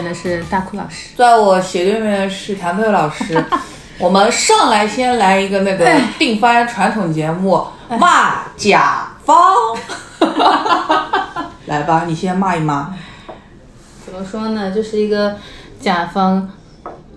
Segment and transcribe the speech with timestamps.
[0.00, 3.44] 面的是大哭老师，坐在我斜对面的是谭佩老师。
[3.98, 5.86] 我们上来先来一个那个
[6.18, 7.62] 定番传统节目，
[7.98, 9.36] 骂甲方。
[11.66, 12.94] 来吧，你先骂一骂。
[14.04, 14.70] 怎么说呢？
[14.70, 15.36] 就是一个
[15.78, 16.50] 甲方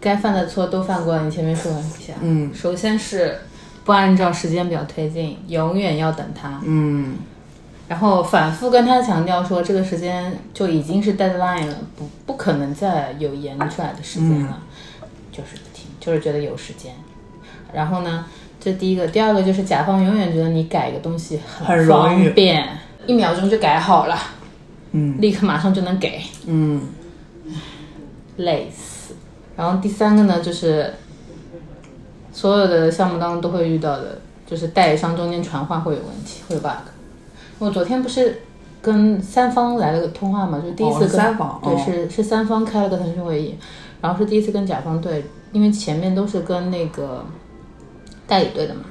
[0.02, 1.24] 该犯的错都犯过了。
[1.24, 3.40] 你前面说了一下，嗯首先是
[3.86, 6.60] 不按照时间表推进，永远要等他。
[6.66, 7.16] 嗯，
[7.94, 14.64] 然后反复跟他强调说，这个时间就已经是 deadline 了，不不可能再有延出来的时间了，
[15.32, 16.92] 就是不听，就是觉得有时间。
[17.72, 18.26] 然后呢，
[18.60, 22.68] 这第一个，第二个就是甲方永远觉得你改一个东西很方便，
[23.06, 24.18] 一秒钟就改好了，
[24.94, 26.82] 嗯立刻马上就能给，嗯
[28.38, 29.14] 累死。
[29.56, 30.92] 然后第三个呢，就是
[32.32, 36.90] 所有的项目当中都会遇到的，就是代理商中间传话会有问题，会有 bug。
[37.64, 38.42] 我昨天不是
[38.82, 43.58] 跟三方来了个通话嘛，就是第一次哦跟、是三方对，哦是是三方开了个腾讯会议，
[44.02, 47.24] 然后是第一次跟甲方对，因为前面都是跟那个
[48.28, 48.82] 代理对的嘛，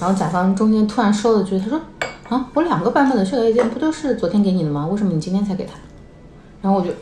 [0.00, 1.80] 然后甲方中间突然说了句，他说
[2.28, 4.86] 啊，我两个版本的修改意见不都是昨天给你的吗？
[4.86, 5.72] 为什么你今天才给他？
[6.62, 6.92] 然后我就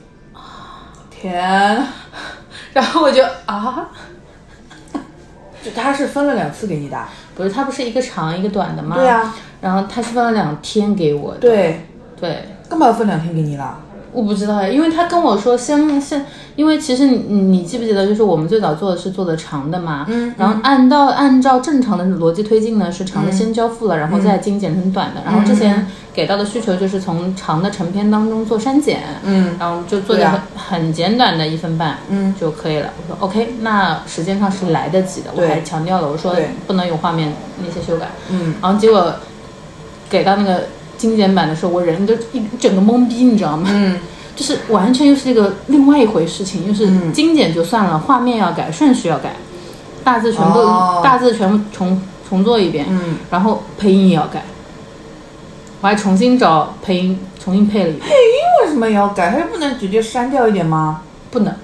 [1.10, 1.86] 天，
[2.72, 3.90] 然后我就啊，
[5.62, 6.98] 就他是分了两次给你的。
[7.34, 8.96] 不是，他不是一个长一个短的吗？
[8.96, 11.38] 对啊，然后他是分了两天给我的。
[11.40, 11.86] 对，
[12.20, 13.78] 对，干嘛要分两天给你啦？
[14.12, 29.56] 我不知道呀，因为他跟我说先先，因为其实你你记不记得，就是我们最早做的是做的长的嘛，嗯，然后按照按照正常的逻辑推进呢，是长的先交付了，然后再精简成短的，然后之前给到的需求就是从长的成片当中做删减，嗯。
[29.60, 30.44] 然后就做很、啊。
[30.56, 32.34] 很简短的一分半，嗯。
[32.40, 32.90] 就可以了。
[32.96, 36.34] 我说 OK，那时间上是来得及的，我还强调了，我说
[36.66, 37.32] 不能有画面
[37.64, 39.14] 那些修改，嗯，然后结果
[40.10, 40.64] 给到那个
[40.98, 43.70] 精简版的时候，我人都一整个懵逼，你知道吗？
[43.72, 43.98] 嗯，
[44.36, 49.36] 就是完全又是这个另外一回事情，就是精简就算了，画面要改，顺序要改，
[50.04, 54.44] 大字全部、哦大字全部重重做一遍，嗯，然后配音也要改，
[55.80, 59.30] 我还重新找配音重新配了一遍，配音为什么也要改？
[59.30, 61.02] 它就不能直接删掉一点吗？
[61.30, 61.54] 不能。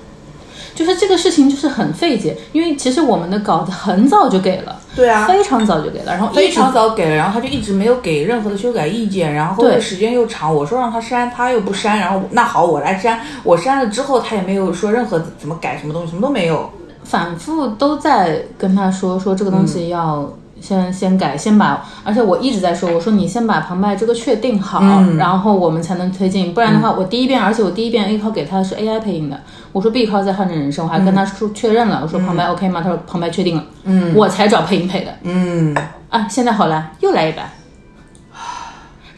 [0.75, 16.71] 就是这个事情就是很费解，因为其实我们的稿子很早就给了，对啊，非常早就给了，然后非常早给了，然后他就一直没有给任何的修改意见，然后时间又长，我说让他删，他又不删，然后那好我来删，我删了之后他也没有说任何怎么改什么东西，什么都没有。
[17.05, 20.29] 反复都在跟他说说这个东西要
[20.61, 24.81] 先、先改，先把，而且我一直在说，我说你先把旁白这个确定好，
[25.17, 29.41] 然后我们才能推进，不然的话，我第一遍，而且我第一遍 A 考给他的是 AI 配音的，
[29.77, 32.81] 我说 B 靠在换成人生，我还跟他说确认了，我说旁白 OK 吗？
[32.81, 35.77] 他说旁白确定了，嗯，我才找配音配的，嗯，
[36.09, 37.51] 啊，现在好了，又来一版。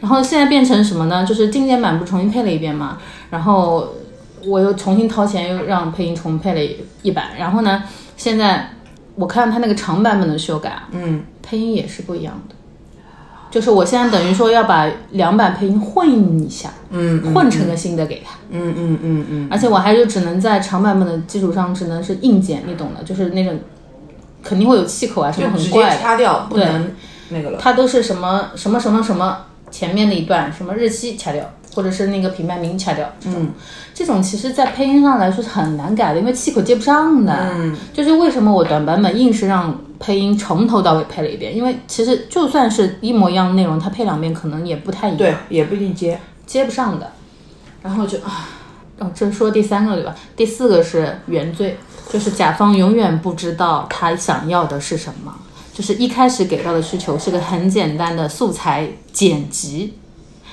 [0.01, 1.25] 然后现在变成什么呢？
[1.25, 2.97] 就是精简版不重新配了一遍嘛，
[3.29, 3.87] 然后
[4.45, 7.81] 我又重新掏钱又让配音重配了一一版，然后呢，
[8.17, 8.69] 现在
[9.15, 12.55] 我看他那个长版本的修改，嗯，配音也是不一样的，
[13.51, 23.59] 就是我现在等于说要把两版配音混一下，嗯混成个新的给他，嗯嗯嗯嗯，而且我还就只能在长版本的基础上只能是硬剪，你懂的，就是那种
[24.43, 25.97] 肯定会有气口啊什么很怪的。
[25.97, 26.91] 掐掉，不对能
[27.29, 27.59] 那个了。
[27.59, 29.37] 它都是什么什么什么什么
[29.71, 31.43] 前面的一段什么日期掐掉，
[31.79, 33.09] 或者是那个品牌名掐掉。
[33.25, 33.53] 嗯，
[33.93, 37.33] 这种其实，在配音上来说是很难改的，因为气口接不上的。
[37.53, 46.19] 嗯，就是为什么我短版本硬是让配音从头到尾配了一遍，因为其实就算是一模一样的内容，它配两遍可能也不太一样，对，也不一定接。
[46.45, 47.09] 接不上的。
[47.81, 48.49] 然后就啊，
[48.97, 50.13] 哦，这说第三个对吧？
[50.35, 51.77] 第四个是原罪，
[52.11, 55.33] 就是甲方永远不知道他想要的是什么。
[55.71, 59.93] 就是一开始给到的需求是个很简单的素材剪辑，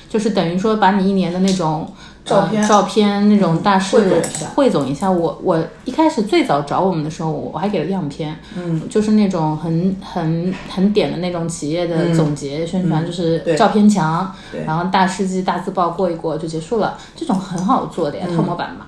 [0.09, 1.91] 就是等于说把你一年的那种
[2.25, 4.21] 照片呃、照片那种大事
[4.55, 5.09] 汇总一下。
[5.09, 18.87] 我我一开始最早找我们的时候，我我还给了样片，嗯，就是那种很很很点的那种企业的总结宣传，就是照片墙，对然后大事记、大字报过一过就结束了，这种很好做的呀，套模板嘛。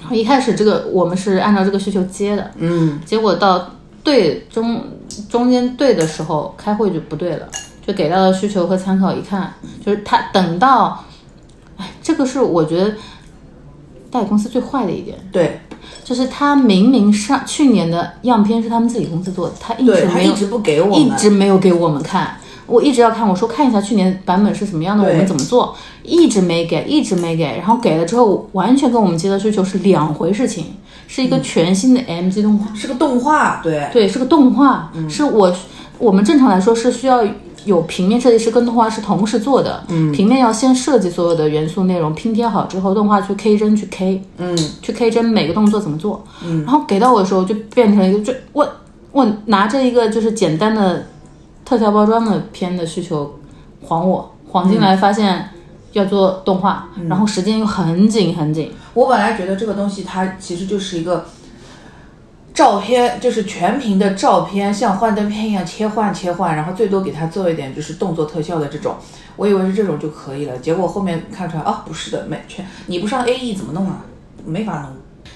[0.00, 3.70] 然后一开始这个我们是按照这个需求接的，嗯，结果到
[4.02, 4.80] 对中
[5.28, 7.48] 中间对的时候，开会就不对了，
[7.86, 9.54] 就给到的需求和参考一看，
[9.84, 11.04] 就是他等到，
[11.76, 12.94] 哎，这个是我觉得
[14.10, 15.60] 代理公司最坏的一点，对
[16.02, 20.98] 就是他明明上去年的样片是他们自己公司做的，他一直没有一直不给我们。
[20.98, 22.36] 一直没有给我们看。
[22.66, 30.74] 我一直要看，我说看一下去年版本是什么样的，我们怎么做，一直没给，一直没给，然后给了之后，完全跟我们接的需求是两回事情，
[31.06, 35.54] 是一个全新的 MG 动画，是个动画，对，对，是个动画，是我
[35.98, 37.24] 我们正常来说是需要
[37.66, 48.66] 有平面设计师跟动画是同时做的，嗯，平面要先设计所有的元素内容拼贴好之后，动画去 K 帧去 K，嗯，去 K 帧每个动作怎么做，嗯，然后给到我的时候就变成一个，就我
[49.12, 51.06] 我拿着一个就是简单的
[51.64, 53.38] 特效包装的片的需求
[53.82, 55.50] 晃我晃进来，发现
[55.92, 61.26] 要做动画，然后时间又很紧很紧，我本来觉得这个东西它其实就是一个
[62.56, 68.96] 照片，就是全屏的照片，像幻灯片一样切换切换，然后最多给它做一点就是动作特效的这种，
[69.36, 74.02] 我以为是这种就可以了，结果后面看出来啊，不是的，没全你不上 A E 怎么弄啊？
[74.46, 74.90] 没法弄。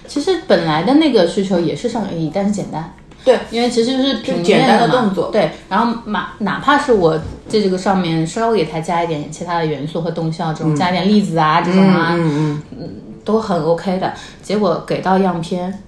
[0.09, 2.95] 其实本来的那个需求也是上 A E，但是简单。
[3.23, 12.91] 对，因为其实就是平面简单的动作对，然后哪哪怕是我在这个上面稍微给它加一点其他的元素和动效，这种、加一点粒子啊这种啊，嗯嗯嗯，
[13.23, 14.11] 都很 OK 的。
[14.43, 15.83] 结果给到样片，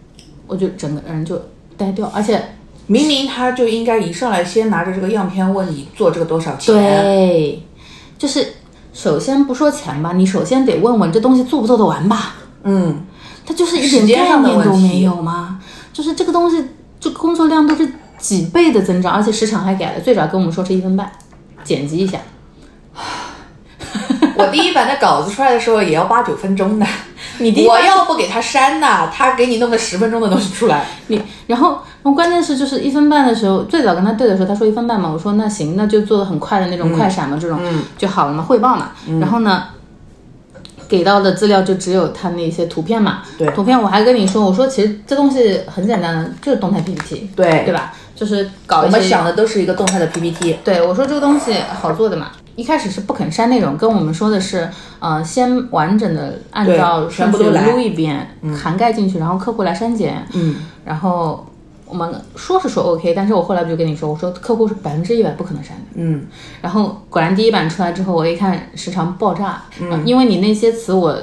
[0.52, 1.40] 我就整个人就
[1.78, 2.38] 呆掉，而且
[2.87, 7.62] 明明他就应该一上来先拿着这个样片问你做这个多少钱，对，
[8.19, 8.46] 就是
[8.93, 12.34] 首先不说钱吧，你首先得问问这东西做不做得完吧。
[12.64, 13.06] 嗯，
[13.46, 15.58] 他就是一点概念都没有吗？
[15.90, 16.62] 就是这个东西，
[17.00, 21.10] 这工作量都是几倍的增长，而且时长还改了，最早跟我们说是一分半，
[21.64, 22.19] 剪辑一下。
[24.37, 26.87] 我第一版的稿子出来的时候也要八九分钟的，
[27.38, 31.70] 你第一我要不给他删呐，他给你弄个十分钟的东西出来， 你，然后，
[32.02, 37.58] 然后关键是就是一分半的时候，最早跟他对的时候，他说一分半嘛，我说那行，那就做的很快的那种快闪嘛，这种
[37.99, 38.93] 就好了嘛，汇报嘛。
[39.20, 39.64] 然后呢，
[40.88, 47.93] 给到的资料就只有他那些图片嘛，对图片我还跟你说，我说其实这东西很简单的，就是动态 PPT，对对吧？
[48.14, 52.31] 就是搞我们想的都是一个动态的 PPT，对，我说这个东西好做的嘛。
[52.54, 54.69] 一开始是不肯删内容，跟我们说的是，
[54.99, 60.26] 呃，先完整的按照顺序全部撸一遍，涵盖进去，然后客户来删减。
[60.34, 61.46] 嗯，然后
[61.87, 65.82] 我们说是说 OK，但是我后来不就跟你说，我说客户是百分之一百不可能删的。
[65.94, 66.26] 嗯，
[66.60, 71.16] 然后果然第一版出来之后，我一看时长爆炸，嗯，因为你那些词我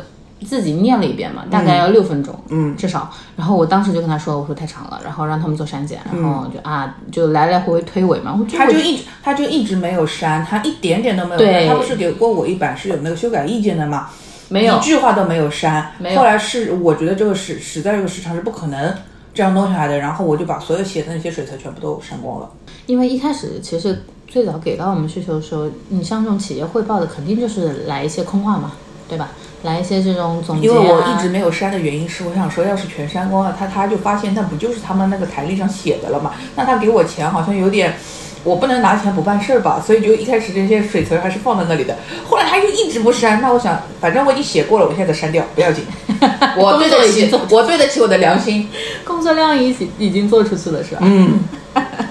[0.46, 3.12] 自己念了一遍嘛，大概要六分钟，嗯，至少。
[3.36, 8.40] 然后我当时就跟他说，我说太长了，然后让他们做删减，然后就啊，就来来回回推诿嘛。
[8.56, 11.66] 他就一直他就一直没有删，他一点点都没有对。
[11.66, 14.10] 删，他不是给过我一版是有那个修改意见的嘛，
[14.48, 14.78] 没有。
[14.78, 16.20] 一句话都没有删，没有。
[16.20, 18.94] 后来是我觉得这个实实在这个市场是不可能
[19.34, 22.50] 这样弄下来的，然后我就把所有写的那些水词全部都删光了。
[22.86, 28.72] 因为一开始其实最早给到我们需求的时候，你像这种企业汇报的，肯定就是来一些空话嘛，
[29.08, 29.30] 对吧？
[29.64, 30.72] 来一些这种总结、啊。
[30.72, 36.32] 因为我一直没有删的原因是，我想说，要是全删光了，他他就发现那不就是他们那个台历上写的了嘛？
[36.56, 37.96] 那他给我钱好像有点，
[38.44, 39.82] 我不能拿钱不办事儿吧？
[39.86, 41.98] 所以就一开始这些水词儿还是放在那里的。
[42.26, 45.84] 后来他就一直不删，那我想，反正我已经写过了，我现在删掉不要紧，
[46.58, 48.70] 我对得起，我对得起我的良心。
[49.04, 51.02] 工作量已经已经做出去了，是吧？
[51.04, 51.40] 嗯，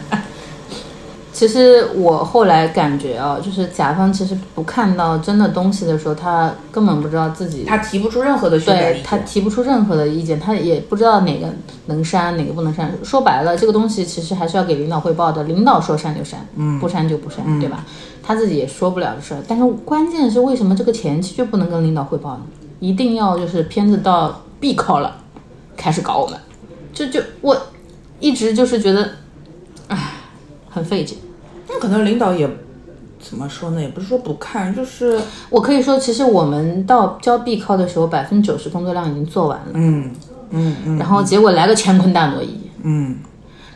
[1.38, 9.16] 其实我后来感觉啊，就是甲方其实不看到真的东西的时候，他根本不知道自己他提不出任何的对他。
[9.18, 11.46] 提不出任何的意见，他也不知道哪个
[11.86, 12.92] 能删，哪个不能删。
[13.04, 17.84] 说白了，这个东西其实还是要给领导汇报的，领导说删就删，嗯，不删就不删，对吧？
[18.20, 19.40] 他自己也说不了的事儿。
[19.46, 22.40] 但是关键是为什么这个前期就不能跟领导汇报呢？
[22.80, 25.14] 一定要就是片子到 B 考了，
[25.76, 26.36] 开始搞我们，
[26.92, 27.56] 就就我
[28.18, 29.08] 一直就是觉得，
[29.86, 30.14] 唉，
[30.68, 31.16] 很费劲。
[31.68, 32.48] 那可能领导也
[33.20, 33.80] 怎么说呢？
[33.80, 35.20] 也不是说不看，就是
[35.50, 40.10] 我可以说，其实我们到交必考的时候，百分之九十工作量已经做完了，嗯
[40.50, 43.16] 嗯嗯然后结果来个乾坤大挪移，嗯，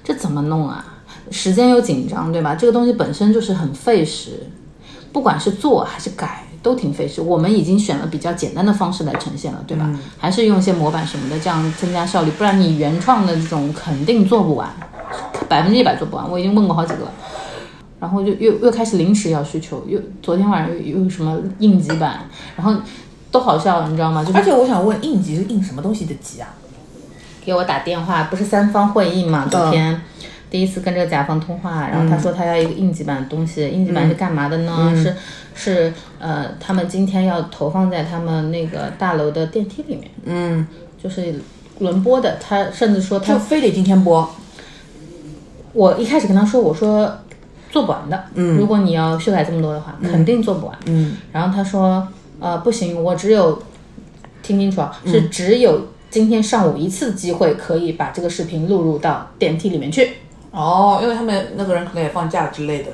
[0.02, 0.86] 这怎么弄啊？
[1.30, 2.54] 时间又紧张，对吧？
[2.54, 4.46] 这个东西本身就是很费时，
[5.12, 7.20] 不管是做还是改，都挺费时。
[7.20, 9.90] 我们已经选了比较简单的方式来呈现了，对吧？
[10.18, 14.68] 还是用一些模板什么的，这样增加效率，不然你原创的这种肯定做不完，
[15.48, 16.30] 百分之一百做不完。
[16.30, 17.12] 我已经问过好几个了。
[18.02, 22.74] 然后就又又开始临时要需求，又昨天晚上又又什么应急版，然后
[23.30, 24.24] 都好笑，你知道吗？
[24.24, 26.48] 就是而且我想问，应急是应什么东西的急啊？
[27.44, 29.46] 给我打电话，不是三方会议嘛？
[29.48, 30.00] 昨天、
[30.50, 34.92] 第一次跟这个甲方通话，然后他说他要一个应急版的东西，应急版是干嘛的呢？
[34.96, 35.14] 是
[35.54, 40.66] 是呃，他们今天要投放在他们那个大楼的电梯里面，嗯，
[41.00, 41.36] 就是
[41.78, 42.36] 轮播的。
[42.40, 44.28] 他甚至说他就非得今天播。
[45.72, 47.18] 我一开始跟他说，我说
[47.72, 52.06] 做不完的，嗯，如果你要修改这么多的话，肯定做不完，嗯，然后他说，
[52.38, 53.60] 呃，不行，我只有
[54.42, 60.10] 听清楚啊，是只有今天上午一次机会可以把这个视频录入到电梯里面去。
[60.50, 62.90] 哦，因为他们那个人可能也放假之类的。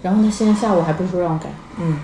[0.00, 1.98] 然后呢，现在下午还不是说让我改，嗯，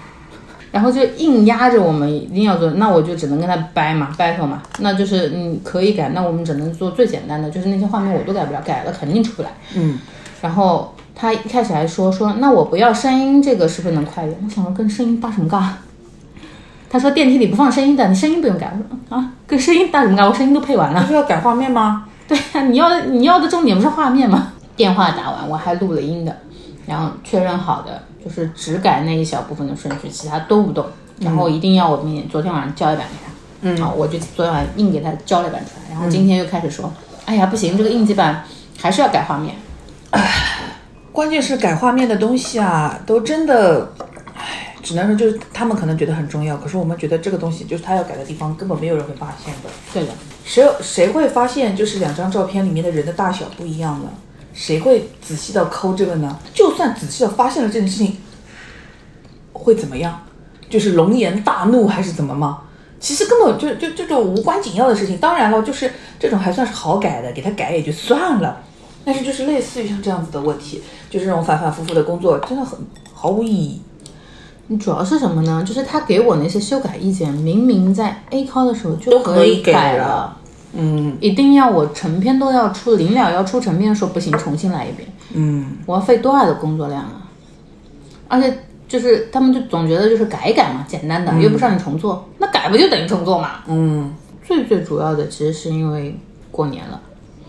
[0.72, 9.50] 然后就硬压着我们一定要做，那我就只能跟他掰嘛，battle 嘛，那就是你可以改，那我们只能做最简单的，就是那些画面我都改不了，改了肯定出不来。
[9.76, 9.98] 嗯，
[10.40, 14.40] 然后他一开始还说说，那我不要声音，这个是不是能快一点？
[14.44, 15.78] 我想说跟声音搭什么嘎？
[16.88, 18.72] 他说电梯里不放声音的，你声音不用改。
[18.72, 20.26] 我说啊，跟声音搭什么嘎？
[20.26, 21.00] 我声音都配完了。
[21.02, 22.06] 不是要改画面吗？
[22.26, 24.52] 对呀、你要的你要的重点不是画面吗？
[24.76, 26.36] 电话打完我还录了音的，
[26.86, 30.86] 然后确认好的，就是只改那一小部分的顺序，其他都不动。
[31.20, 33.30] 然后一定要我明天昨天晚上交一版给他，
[33.82, 36.90] 嗯，好，我就昨天晚上硬给他交了一版出来，然后今天又开始说，
[37.26, 38.42] 哎呀不行，这个应急版
[38.78, 39.54] 还是要改画面。
[41.12, 43.92] 关键是改画面的东西啊，都真的，
[44.34, 49.70] 唉，只能说就是他们可能觉得很重要，可是我们觉得这个东西就是他要改的地方，根本没有人会发现的。
[49.92, 50.12] 对的，
[50.44, 54.08] 谁谁会发现就是两张照片里面的人的大小不一样呢？
[54.52, 56.38] 谁会仔细的抠这个呢？
[56.54, 58.16] 就算仔细的发现了这件事情，
[59.52, 60.22] 会怎么样？
[60.68, 62.62] 就是龙颜大怒还是怎么吗？
[63.00, 68.62] 其实根本就就这种无关紧要的事情，当然了，就是这种还算是好改的，给他改也就算了。
[69.04, 72.78] 但是就是类似于像这样子的问题，就是这种反反复复的工作，真的很
[73.14, 73.80] 毫无意义。
[74.68, 75.64] 你主要是什么呢？
[75.66, 80.36] 就是他给我那些修改意见，明明在 A 考的时候就可以改了
[80.72, 87.26] 嗯一定要我成篇都要出，临了要出成篇，说不行，重新来一遍，嗯，我要费多大的工作量啊！
[88.28, 93.64] 而且就是他们就总觉得就是改一改嘛，简单的，又不是让你重做，那改不就等于重做嘛？
[93.66, 94.14] 嗯
[94.44, 96.16] 最最主要的其实是因为
[96.52, 97.00] 过年了，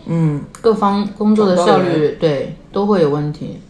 [0.05, 3.61] 嗯，各方工作的效率对都会有问题，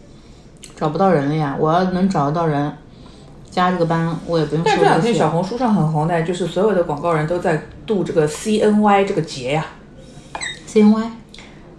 [0.76, 1.56] 找不到人了呀！
[1.58, 2.76] 我要能找得到人，
[3.50, 9.66] 加这个班我也不用但这两天小红书上很红的，就是所有的广告人都在度这个 CNY 这个节呀、
[10.68, 11.10] CNY。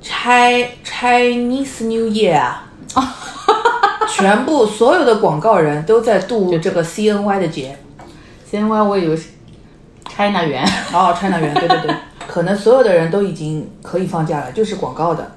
[0.05, 2.67] Chi Chinese New Year 啊，
[4.09, 7.77] 全部所有的广告人都在度这个 CNY 的节。
[8.51, 9.29] CNY 我以为是
[10.13, 11.95] China 元，哦，China 元，对对对，
[12.33, 15.33] 可能所有的人都已经可以放假了，就是广告的，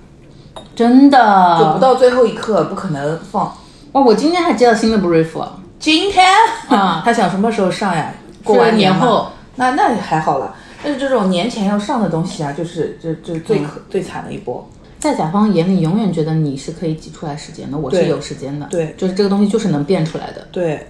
[0.75, 1.59] 真的。
[1.59, 3.55] 就不到最后一刻不可能放。
[3.93, 4.01] 哇！
[4.01, 5.47] 我今天还接到新的 brief，
[5.79, 6.25] 今天？
[6.69, 7.03] 啊。
[7.05, 8.15] 他想什么时候上呀？
[8.43, 10.57] 过完嘛年后，那那还好了。
[10.83, 14.67] 但是这种年前要上的东西啊，就是就就最可、最惨的一波。
[14.99, 18.95] 在甲方眼里永远觉得你是可以挤出来时间的，我是有时间的，对。
[18.97, 20.87] 就是这个东西就是能变出来的，对，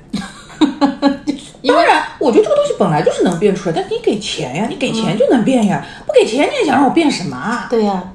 [0.79, 1.16] 当然，
[2.27, 7.69] 我觉得这个东西本来就是能变出来，但你给钱呀，你给钱就能变呀，不给钱你也想让我变什么啊？
[7.71, 8.13] 对呀、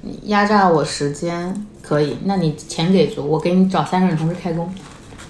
[0.00, 4.72] 你压榨我时间可以，那你钱给足，我给你找三个人同时开工，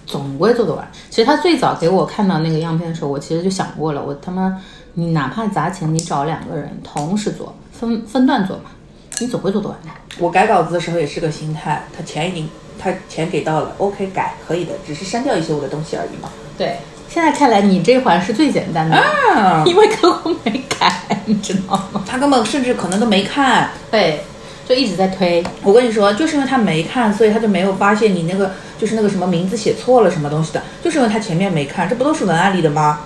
[0.06, 0.88] 总归做得完。
[1.10, 4.62] 其实他最早给我看到那个样片的时候，我其实就想过了，我他妈
[4.94, 8.70] 你哪怕砸钱，你找两个人同时做，分分段做嘛，
[9.18, 9.88] 你总会做得完的。
[10.18, 16.28] 我改稿子的时候也是个心态，他钱已经他钱给到了，OK 改可以的，只是删掉一些我的东西而已嘛。
[16.56, 16.76] 对，
[17.12, 22.04] 现在看来你这环是最简单的，啊，因为客户没改，你知道吗？
[22.06, 23.70] 他根本甚至可能都没看。
[23.90, 24.20] 对，
[24.64, 25.42] 就一直在推。
[25.64, 33.00] 我跟你说，就是因为他没看，所以他就没有发现你那个就是那个什么名字写错了什么东西的，就是因为他前面没看，这不都是文案里的吗？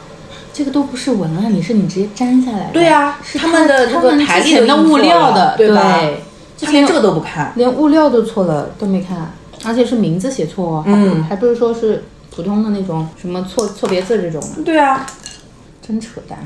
[0.53, 2.73] 这个都不是文案里，是你直接粘下来的。
[2.75, 5.99] 对啊是他们的他那个们台历的物料的，对吧
[6.59, 7.53] 之前他连这个都不看。
[7.57, 9.33] 连物料都错了，都没看，
[9.65, 12.05] 而且是名字写错，还不、嗯还不是说是
[12.35, 15.07] 普通的那种什么错错别字这种的，对啊，
[15.81, 16.39] 真扯淡。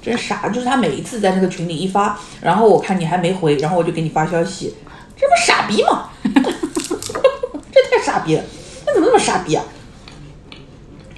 [0.00, 4.74] 真傻，就是他每一次在那个群里一发，然后我看你还没回，然后我就给你发消息，
[5.16, 6.10] 这不傻逼吗？
[7.72, 8.44] 这太傻逼了，
[8.86, 9.64] 那怎么那么傻逼啊？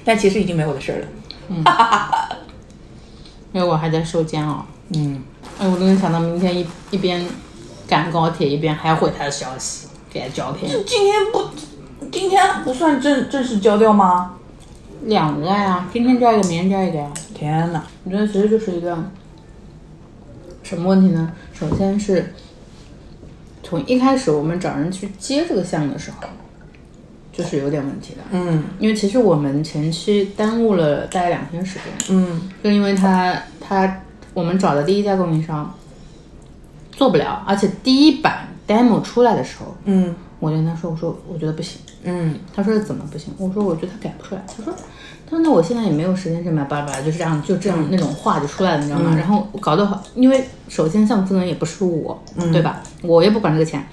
[0.05, 1.07] 但其实已经没我的事儿了。
[3.51, 4.65] 因为我还在受煎熬。
[4.95, 5.21] 嗯，
[5.59, 7.25] 哎，我都能想到明天一一边
[7.89, 10.71] 赶高铁，一边还要回他的消息，给他胶片。
[10.85, 11.43] 今天不，
[12.11, 14.35] 今天不算正正式交掉吗？
[15.03, 17.11] 两个呀，今天交一个，明天交一个呀。
[17.33, 17.83] 天哪！
[18.03, 18.97] 我觉得其实就是一个
[20.63, 21.31] 什么问题呢？
[21.53, 22.33] 首先是
[23.63, 26.27] 从一开始我们找人去接这个项目的时候，
[27.31, 28.21] 就是有点问题的。
[28.31, 34.01] 嗯因为其实我们前期耽误了大概两天时间，嗯就因为他他
[34.33, 35.73] 我们找的第一家供应商
[36.91, 43.33] 做不了，而且第一版 demo 出来的时候，嗯我就跟他说，我说我觉得不行，嗯他说怎么不行？
[43.37, 44.43] 我说我觉得他改不出来。
[44.47, 44.73] 他说，
[45.29, 49.15] 他说那我现在也没有时间这么巴拉巴拉，就是这样，就这样那种话就出来了，你知道吗？
[49.15, 52.21] 然后搞得好，因为首先项目负责人也不是我，
[52.51, 52.81] 对吧？
[53.01, 53.85] 我也不管这个钱，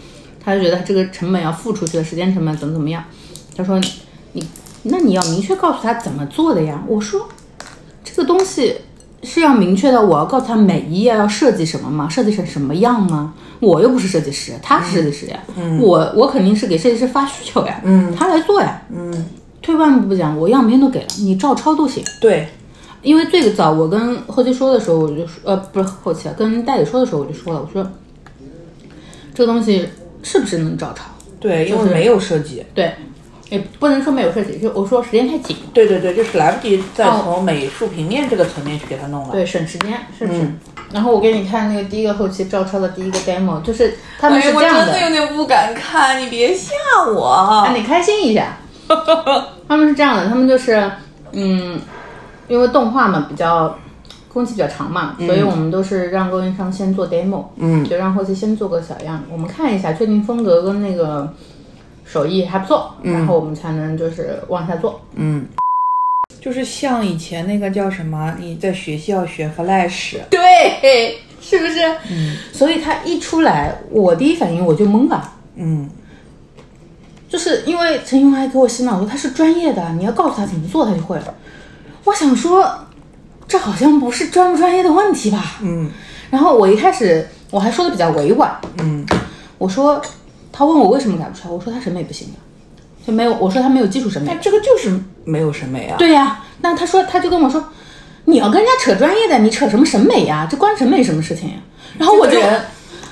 [0.42, 3.04] 他就觉得这个成本要付出去的时间成本怎么怎么样。
[3.56, 3.80] 他说
[4.32, 4.46] 你
[4.84, 6.82] 那你要明确告诉他怎么做的呀。
[6.86, 7.28] 我说
[8.02, 8.76] 这个东西
[9.24, 12.08] 是要明确的，我要告诉他每一页要设计什么吗？
[12.08, 13.32] 设计成什么样吗？
[13.60, 15.38] 我又不是设计师，他是设计师呀，
[15.80, 18.82] 我我肯定是给设计师发需求呀，嗯他来做呀。
[18.94, 19.26] 嗯，
[19.62, 22.04] 退万步讲，我样片都给了，你照抄都行。
[22.20, 22.48] 对，
[23.02, 27.90] 因为最早我跟后期说的时候，我就说，呃，不是后期啊，跟代理说的时候我就说了，我说
[29.34, 29.88] 这个东西
[30.22, 31.04] 是不是能照抄？
[31.40, 32.62] 对，因就是为没有设计。
[32.74, 32.92] 对，
[33.54, 39.32] 也不能说没有设计，就我说时间太紧，对对对，就是来不及再哦从美术平面这个层面去给它弄了。
[39.32, 40.42] 对，省时间，是不是？
[40.42, 40.58] 嗯
[40.92, 46.70] 然后我给你看那个第一个后期照抄的第一个 demo，就是他们是这样真的有点不敢看，你别吓
[47.12, 47.26] 我。
[47.26, 48.56] 啊，你开心一下。
[49.66, 50.88] 他们是这样的，他们就是，
[51.32, 51.80] 嗯，
[52.46, 53.76] 因为动画嘛比较
[54.32, 61.28] 工期比较长嘛，所以我们都是让供应商先做 demo，嗯，就让后期先做个小样，我们看一下，确定风格跟那个
[62.14, 65.00] 手艺还不错，然后我们才能就是往下做。
[65.16, 65.44] 嗯，
[66.40, 71.80] 就是像以前那个叫什么，你在学校学 Flash，对，是不是？
[72.08, 75.32] 嗯，所以他一出来，我第一反应我就懵了。
[75.56, 75.90] 嗯，
[77.28, 81.34] 就是因为陈勇还给我洗脑说他是专业的，你要告诉他怎么做，他就会了。
[82.04, 82.72] 我想说，
[83.48, 85.56] 这好像不是专不专业的问题吧？
[85.62, 85.90] 嗯
[86.30, 89.04] 然后我一开始我还说的比较委婉，嗯
[89.58, 90.00] 我说
[90.56, 92.34] 他问我为什么改不出来，我说他审美不行的，
[93.04, 94.40] 就没有，我说他没有基础审美但。
[94.40, 95.96] 这个就是没有审美啊。
[95.98, 97.64] 对呀、那他说他就跟我说，
[98.26, 100.46] 你要跟人家扯专业的，你扯什么审美呀？
[100.48, 101.56] 这关审美什么事情呀？
[101.98, 102.60] 然后我就这个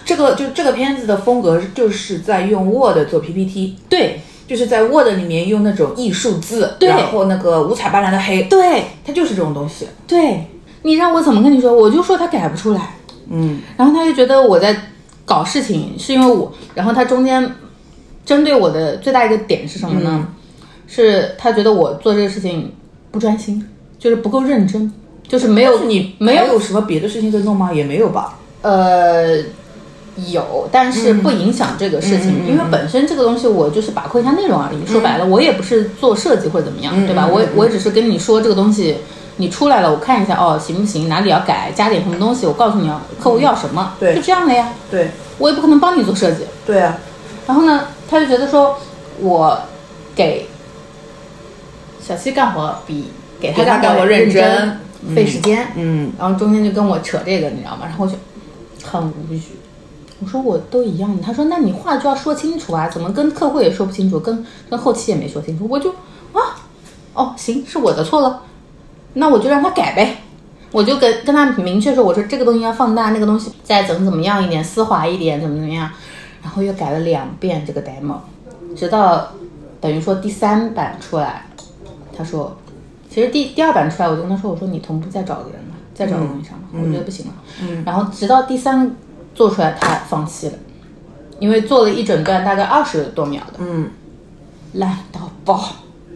[0.05, 9.89] 这个就这个片子的风格就是在用 Word 做 PPT，对就是在 Word 里面用那种艺术字，对然后那个五彩斑斓的黑，对它就是这种东西。
[10.07, 10.47] 对，
[10.83, 11.73] 你让我怎么跟你说？
[11.73, 12.95] 我就说他改不出来。
[13.35, 14.77] 嗯然后他就觉得我在
[15.33, 17.55] 搞事情，是因为我，然后他中间
[18.23, 20.29] 针对我的最大一个点是什么呢？
[20.87, 22.71] 是他觉得我做这个事情
[23.11, 23.67] 不专心，
[23.99, 24.93] 就是不够认真，
[25.27, 27.73] 就是没有你没有有什么别的事情在弄吗？
[27.73, 28.39] 也没有吧。
[28.61, 29.39] 呃
[30.29, 34.87] 有，但是不影响这个事情，因为本身这个东西我就是把控一下内容而已。
[34.87, 37.27] 说白了，我也不是做设计或者怎么样，对吧？
[37.27, 38.97] 我我只是跟你说这个东西。
[39.37, 41.09] 你出来了，我看一下哦，行不行？
[41.09, 42.47] 哪里要改，加点什么东西？
[42.47, 44.73] 我告诉你，客户要什么，对就这样了呀。
[44.91, 46.45] 对我也不可能帮你做设计。
[46.67, 46.99] 对啊，
[47.47, 48.77] 然后呢，他就觉得说，
[49.21, 49.59] 我
[50.15, 50.49] 给
[52.01, 54.81] 小七干活比给他干活认认真
[55.15, 55.69] 费时间。
[55.77, 57.87] 嗯然后中间就跟我扯这个，你知道吗？
[57.87, 58.17] 然后我就
[58.85, 59.41] 很无语。
[60.21, 65.91] 我说我都一样的，他说那你话就要说清楚啊，怎么跟客户也说不清楚，跟跟后期也没说清楚，我就
[66.33, 66.63] 啊，
[67.15, 68.43] 哦行，是我的错了，
[69.15, 70.17] 那我就让他改呗。
[70.71, 75.91] 我就跟跟他明确说，我说这个东西要放大，那个东西再怎么怎么样一点，丝滑一点，怎么怎么样，
[76.43, 78.17] 然后又改了两遍这个 demo，
[78.75, 79.29] 直到
[79.83, 81.45] 等于说第三版出来，
[82.17, 82.57] 他说，
[83.11, 87.33] 其实第第二版出来，我就跟他说，我说你同步再找个人吧，再找个供应商吧，我觉得不行了。
[87.61, 88.97] 嗯然后直到第三
[89.35, 90.55] 做出来，他放弃了，
[91.39, 93.91] 因为做了一整段大概二十多秒的，嗯，
[94.73, 95.63] 烂到爆，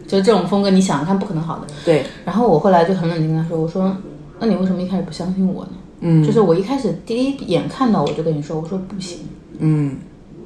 [0.07, 1.67] 就这种风格，你想想看不可能好的。
[1.83, 3.95] 对，然后我后来就很冷静跟他说，我说，
[4.39, 5.71] 那你为什么一开始不相信我呢？
[5.99, 6.25] 嗯。
[6.25, 9.19] 就是我一开始第一眼看到我就跟你说，我说不行。
[9.59, 9.97] 嗯，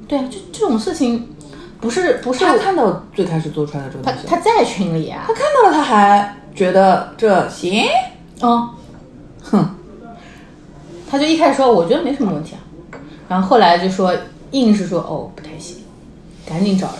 [0.08, 1.28] 对啊，就这种事情，
[1.80, 5.24] 不是不是他看到最开始做出来的这个他东西，他在群里啊。
[5.26, 7.84] 他，看到了，他还觉得这行，
[8.40, 8.68] 嗯，
[9.42, 9.68] 哼，
[11.08, 12.60] 他就一开始说我觉得没什么问题啊，
[13.28, 14.14] 然后后来就说
[14.50, 15.76] 硬是说哦不太行，
[16.46, 16.96] 赶紧找人，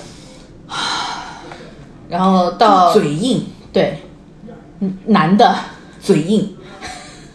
[2.12, 4.02] 然后到嘴硬，对，
[4.80, 5.54] 嗯男的，
[5.98, 6.54] 嘴硬，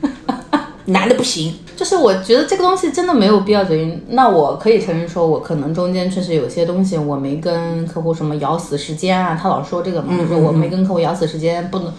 [0.85, 4.03] 男的不行，就是我觉得这个东西真的没有必要嘴硬。
[4.09, 11.91] 那我可以承认说，我可能中间确实有些东西我没跟客户什么咬死时间啊，他老说这个嘛，就是我没跟客户咬死时间，不能。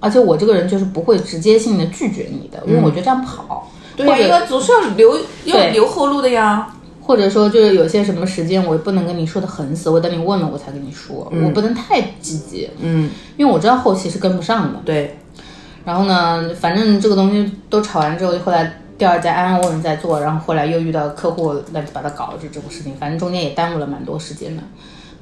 [0.00, 3.70] 而且我这个人就是不会直接性的拒绝你的，因为我觉得这样不好。
[3.96, 6.74] 对呀，因为总是要留要留后路的呀。
[7.08, 14.78] 或者说就是有些什么时间我也不能跟你说的很死，我等你问了我才跟你说，我不能太积极，嗯，因为我知道后期是跟不上的。
[14.84, 15.16] 对，
[15.86, 24.62] 然后呢，反正这个东西都吵完之后，后来第二家安安稳稳在做，然后后来又遇到客户乱七八糟搞了这这种事情，反正中间也耽误了蛮多时间的。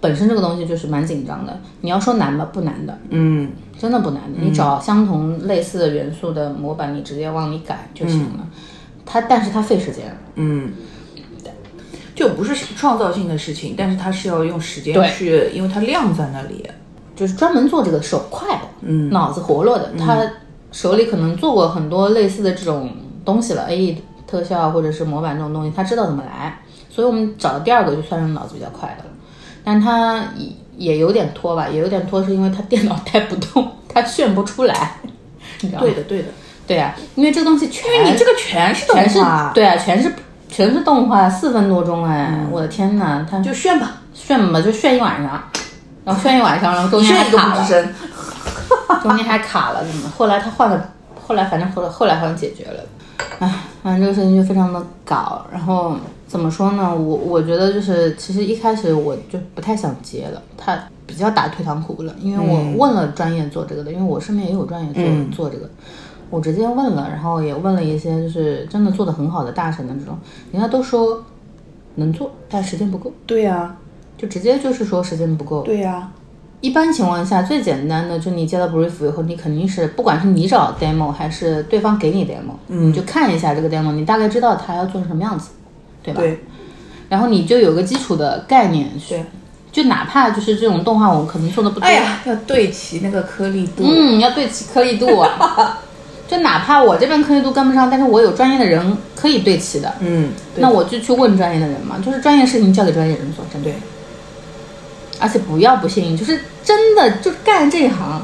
[0.01, 4.41] 本身这个东西就是蛮紧张的，你要说难吧，不难的，嗯真的不难的。
[4.41, 8.47] 你找相同类似的元素的模板，你直接往里改就行了。
[9.09, 10.05] 它，但是它费时间。
[10.35, 10.73] 嗯，
[12.17, 16.69] 就不是创造性的事情，但是他是要用时间去，因为它量在那里。
[17.15, 19.09] 就是专门做这个手快的，嗯。
[19.11, 20.31] 脑子活络的，他
[20.71, 22.91] 手里可能做过很多类似的这种
[23.25, 29.11] 东西了，AE 特效或者是模板这种东西，他知道怎么来，所以我们找到第二个就算是脑子比较快的了，
[29.65, 34.99] 但他也也有点拖吧，也有点拖，是因为他电脑带不动， 他炫不出来，
[35.63, 35.87] 你知道吗？
[35.87, 36.29] 对的，对的，
[36.67, 40.13] 对啊，因为这个东西全因为你这个全是动全是画，对啊，全是
[40.49, 45.43] 全是动画，四分多钟哎，我的天呐，他就炫吧，炫吧就炫一晚上，
[46.05, 47.57] 然后炫一晚上，然后中间还炫一个卡了。
[47.57, 47.95] 不吱声。
[49.03, 50.11] 中间还卡了，怎么？
[50.17, 50.91] 后来他换了，
[51.27, 52.81] 后来反正后来后来好像解决了。
[53.39, 55.45] 唉，反正这个事情就非常的搞。
[55.53, 56.95] 然后怎么说呢？
[56.95, 65.69] 我我觉得就是，其实一开始我就不太想接了，他比较打退堂鼓了，因为我问了专业做这个的，因为我身边也有专业做、嗯做这个。
[66.29, 70.19] 我直接问了，然后也问了一些就是真的做的很好的大神的这种，
[70.53, 71.25] 人家都说
[71.95, 73.77] 能做，但时间不够，对呀、
[74.19, 75.63] 就直接就是说时间不够。
[75.63, 76.11] 对呀、
[76.61, 85.51] 一般情况下，最简单的就你接到 brief 以后，你肯定是不管是你找 demo 还是对方给你 demo，、你就看一下这个 demo，你大概知道他要做成什么样子，
[86.03, 86.21] 对吧？
[86.21, 86.41] 对
[87.09, 89.25] 然后你就有个基础的概念，对。
[89.73, 93.85] 就哪怕就是这种动画，我可能做的不多，哎呀，要对齐那个颗粒度。
[93.87, 95.79] 嗯，要对齐颗粒度啊。
[96.29, 103.71] 就哪怕我这边科学度跟不上，但是我有专业的人可以对齐的，嗯，那我就去问专业的人嘛，就是专业事情交给专业人做，真的。
[103.71, 103.75] 对，
[105.19, 108.21] 而且不要不信，就是真的就干这一行，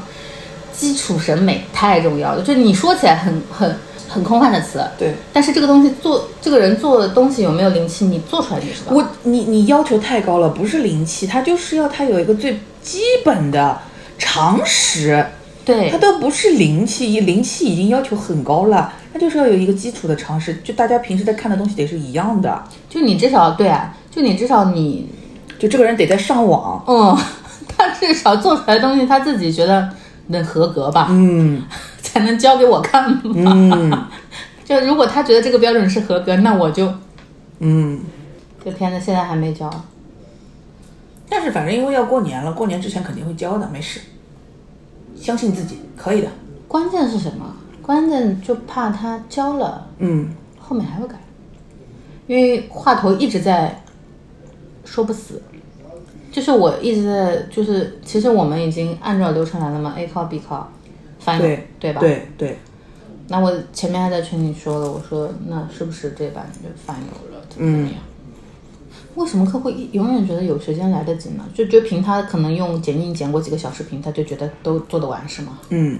[0.73, 2.41] 基础审美太重要了。
[2.41, 3.75] 就你说起来很很
[4.09, 5.15] 很空泛的词，对。
[5.31, 8.93] 但是这个东西做这个人做的东西有没有灵气，你做出来就知道。
[8.93, 13.79] 我你你要求太高了，不是灵气，它就是要它有一个最基本的
[14.19, 15.25] 常识，
[15.65, 25.09] 对它都不是灵气，灵气已经要求很高了，它就是要有一个基础的常识，就大家平时在看的东西得是一样的，就你至少对啊，就你至少你
[25.57, 27.17] 就这个人得在上网，嗯，
[27.67, 29.89] 他至少做出来的东西他自己觉得
[30.27, 31.63] 能合格吧，嗯
[32.01, 33.21] 才能交给我看嘛。
[33.25, 34.07] 嗯
[34.65, 36.91] 就如果他觉得这个标准是合格，那我就
[37.59, 37.99] 嗯。
[38.63, 39.69] 这片子现在还没交。
[41.27, 43.99] 但是反正因为要过年了，过年之前肯定会交的，没事，
[45.23, 46.27] 相信自己，可以的。
[46.67, 47.55] 关键是什么？
[47.81, 50.27] 关键就怕他交了，嗯，
[50.59, 51.15] 后面还会改，
[52.27, 53.81] 因为话头一直在
[54.83, 55.41] 说不死。
[56.29, 60.69] 就是我一直在，就是其实我们已经按照流程来了嘛，A 考 B 考
[61.23, 62.01] ，final 对对吧？。
[62.01, 62.57] 对对，
[63.29, 67.41] 那我前面还在群里说了，我说那是不是这版就 final 了？
[67.49, 67.95] 怎么怎么样？
[69.15, 71.43] 为什么客户一永远觉得有时间来得及呢？
[71.53, 75.57] 就就凭他可能用剪映剪过几个小视频，他就觉得都做得完是吗？
[75.69, 75.99] 嗯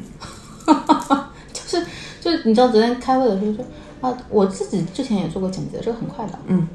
[1.53, 1.85] 就是
[2.19, 3.65] 就你知道昨天开会的时候说
[4.01, 6.67] 啊，我自己之前也做过剪辑，这个很快的，嗯，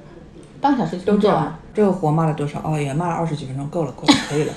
[0.61, 1.59] 半个小时就都做完。。
[1.75, 2.61] 这个活骂了多少？
[2.65, 4.53] 哦，也骂了二十几分钟，够了够了，可以了。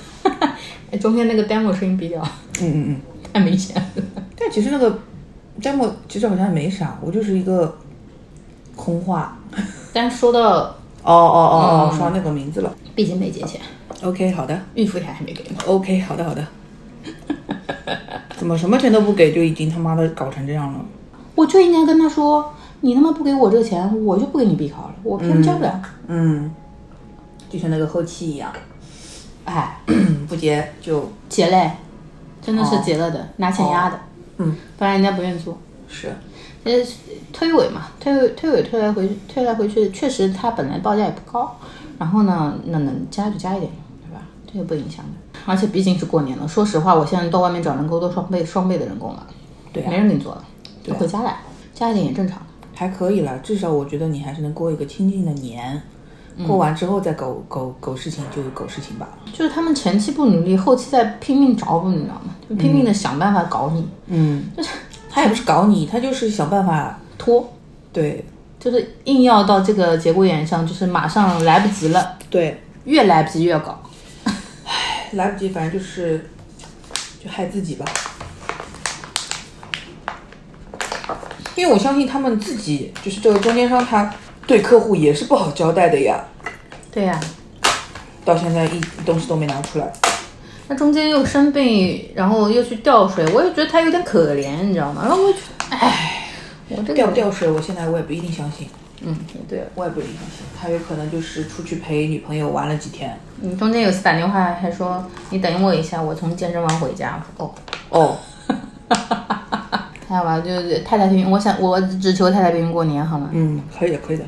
[0.90, 2.20] 哎，中间那个 demo 声音比较
[2.60, 3.00] 嗯嗯嗯。
[3.32, 3.82] 太明显了。
[4.36, 4.98] 但其实那个
[5.60, 7.76] demo 其实好像也没啥，我就是一个
[8.76, 9.38] 空话。
[9.92, 12.74] 但说到，哦哦哦哦，说到那个名字了。
[12.94, 13.60] 毕竟没结钱
[14.02, 14.58] ，OK，好的。
[14.74, 15.58] 预付钱还没给呢。
[15.66, 16.46] OK，好的好的。
[18.36, 20.84] 怎么什么钱都不给就已经他妈的搞成这样了？
[21.34, 25.80] 我就应该跟他说，你他妈不给我这个钱，我就不给你闭考了，我偏交不了。
[26.08, 26.50] 嗯，
[27.48, 28.52] 就像那个后期一样，
[29.44, 29.78] 哎，
[30.28, 31.70] 不结就结嘞，
[32.42, 33.98] 真的是结了的，拿钱压的，
[34.38, 35.56] 嗯不然人家不愿意做。
[35.88, 36.14] 是
[36.64, 36.72] 呃，
[37.32, 41.56] 推诿嘛，推诿推诿推来回去，推来回去，确实他本来报价也不高，
[41.98, 43.70] 然后呢，那能加就加一点，
[44.06, 44.22] 对吧？
[44.52, 45.40] 这个不影响的。
[45.44, 49.26] 而且毕竟是过年了，说实话，我现在到外面找人工都双倍双倍的人工了，
[49.72, 50.44] 对啊没人给你做了，
[50.84, 51.38] 就回家来，
[51.74, 52.40] 加一点也正常。
[52.74, 55.82] 还可以了，至少我觉得你还是能过一个清静的年。
[56.46, 59.06] 过完之后再搞搞搞事情就搞事情吧。
[59.34, 62.34] 就是他们前期不努力，后期在拼命找补，你知道吗？
[62.48, 64.44] 就拼命的想办法搞你，嗯，
[65.14, 67.52] 他也不是搞你，他就是想办法拖，
[67.92, 68.24] 对
[68.58, 73.82] 就是硬要到这个节骨眼上，就是马上来不及了，对，越来不及越搞。
[74.24, 76.30] 唉来不及，反正就是
[77.22, 77.84] 就害自己吧。
[81.54, 84.14] 因为我相信他们自己，就是这个中间商，他
[84.46, 86.24] 对客户也是不好交代的呀。
[86.90, 87.20] 对呀、
[88.24, 89.92] 到现在一东西都没拿出来。
[90.72, 95.02] 他中间又生病，然后又去吊水，我也觉得他有点可怜，你知道吗？
[95.04, 96.24] 然后我就哎，
[96.70, 98.66] 我这个掉不掉水，我现在我也不一定相信，
[99.02, 99.14] 嗯，
[99.46, 99.62] 对。
[99.74, 100.46] 我也不一定相信。
[100.58, 103.14] 他有可能就是出去陪女朋友玩了几天。
[103.42, 107.22] 你中间有次打电话还说你等我一下，我从健身房回家。
[107.36, 107.50] 哦，
[107.90, 108.16] 哦，
[110.08, 113.28] 还好吧，就是太太平平，我想我只求太太平平过年好吗？
[113.32, 114.24] 嗯，可以的，可以的。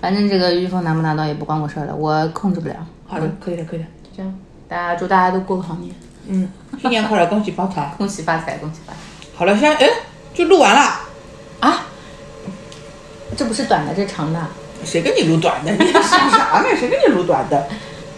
[0.00, 2.76] 反正这个玉峰拿不拿到也不关我事儿了，我控制不了。
[3.04, 3.84] 好的，可以的，可以的。
[4.04, 4.32] 就这样，
[4.68, 5.94] 大家祝大家都过个好年，
[6.26, 6.50] 嗯，
[6.80, 7.90] 新年快乐，恭喜发财。
[7.96, 8.98] 恭喜发财，恭喜发财
[9.34, 9.90] 好了，现在哎，
[10.34, 11.00] 就录完了。
[11.60, 11.86] 啊！
[13.36, 14.40] 这不是短的，这长的。
[14.84, 15.72] 谁跟你录短的？
[15.72, 16.66] 你想啥呢？
[16.78, 17.66] 谁跟你录短的？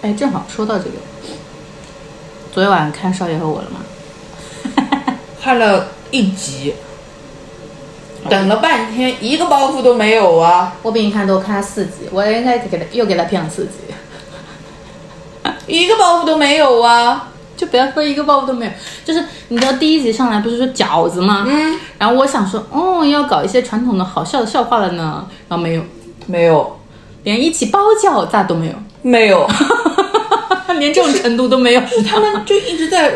[0.03, 0.97] 哎，正好说到这个，
[2.53, 3.81] 昨天晚上看《少爷和我》了吗？
[5.41, 6.75] 看了一集，
[8.29, 10.77] 等了半天，一个包袱都没有啊！
[10.83, 13.73] 我比你看多，看了四集，我应该给他又给他骗了四集。
[15.71, 17.29] 一个包袱都没有啊！
[17.57, 18.73] 就不要说一个包袱都没有。
[19.05, 21.47] 就是你知道第一集上来不是说饺子吗？
[21.49, 21.79] 嗯。
[21.99, 25.27] 然后我想说，哦，要搞一些传统的好笑的笑话了呢。
[25.49, 25.83] 然后没有，
[26.27, 26.81] 没有，
[27.25, 29.47] 连一起包饺子都没有，没有，
[30.79, 31.83] 连这种程度都没有。
[32.09, 33.13] 他们就一直在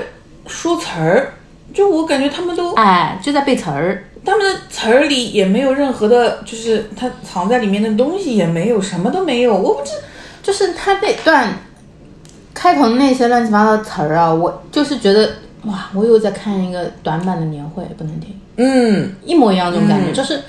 [0.47, 1.35] 说词儿，
[1.73, 4.05] 就我感觉他们都哎就在背词儿。
[4.27, 9.55] 他们的词儿里也没有任何的，就是他藏在里面的东西也没有，什么都没有。
[9.55, 9.91] 我不知，
[10.43, 11.53] 就是他那段
[12.65, 15.29] 开头那些乱七八糟的词儿啊，我就是觉得
[15.67, 18.35] 哇，我又在看一个短版的年会，不能听。
[18.57, 20.41] 嗯一模一样这种感觉，就是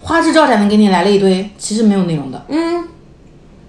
[0.00, 2.88] 花枝招展的给你来了一堆，其实没有内容的，嗯，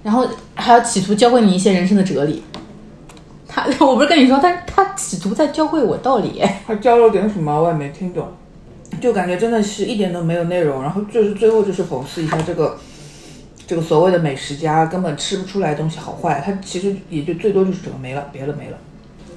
[0.04, 2.42] 然后还要企图教会你一些人生的哲理。
[3.46, 6.42] 他 我不是跟你说，他他企图在教会我道理。
[6.66, 8.26] 他教了点什么我也没听懂，
[9.02, 10.82] 就感觉真的是一点都没有内容。
[10.82, 12.78] 然后就是最后就是讽刺一下这个
[13.68, 18.78] 这个所谓的美食家根本吃不出来东西好坏，他其实也就最多就是这个没了，别的没了。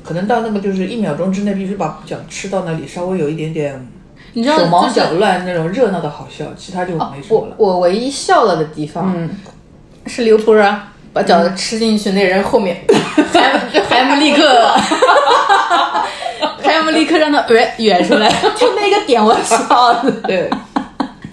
[0.05, 3.89] 可能到那个就是一秒钟之内必须把饺吃到那里，稍微有一点点
[4.35, 7.55] 你知道，手忙脚乱那种热闹的好笑，其他就没什么我了。
[7.59, 9.31] 我唯一笑了的地方，嗯，
[10.07, 12.85] 是刘波啊，把饺子吃进去，那人后面
[13.33, 14.43] 还还不立刻，
[16.63, 20.11] 还不立刻让他呃哕出来，就那个点我笑了。
[20.27, 20.49] 对，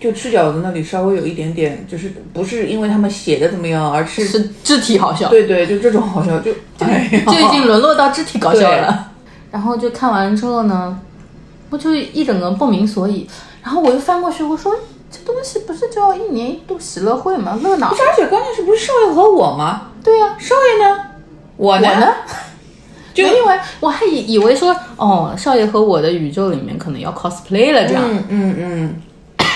[0.05, 9.11] 就吃饺子那里稍微有一点点，就是不是因为他们写的怎么样，而是是肢体好笑，对对，就这种好笑，就哎呀就已经沦落到肢体搞笑了。
[9.51, 10.99] 然后就看完之后呢，
[11.69, 13.27] 我就一整个不明所以。
[13.63, 14.75] 然后我又翻过去，我说
[15.09, 17.57] 这东西不是叫一年一度喜乐会吗？
[17.63, 17.95] 乐哪不？
[17.95, 19.89] 是，而且关键是不是少爷和我吗？
[20.03, 21.01] 对呀、少爷呢？
[21.57, 21.89] 我呢？
[21.89, 22.13] 我呢？
[23.13, 28.95] 就没有啊，我还以以为说，哦，少爷和我的宇宙里面可能要 cosplay 了，这样、嗯嗯嗯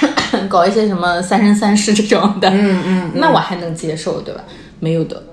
[0.49, 4.41] 搞一些什么三生三世这种的，嗯嗯，那我还能接受，对吧？
[4.79, 5.23] 没有的。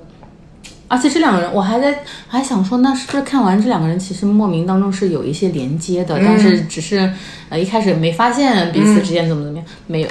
[0.88, 7.12] 而且这两个人，我还在还想说，那是不是看完这两个人其实莫名当中是有一些连接的，但是只是
[7.48, 10.08] 呃一开始没发现彼此之间怎么怎么样，没有，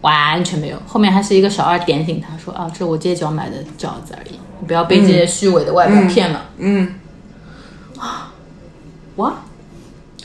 [0.00, 0.76] 完全没有。
[0.86, 6.46] 后面还是一个小二点醒他说啊，这是我街角买的饺子而已，你不要被这些虚伪的外表骗了。
[6.56, 6.94] 嗯，
[9.16, 9.42] 哇，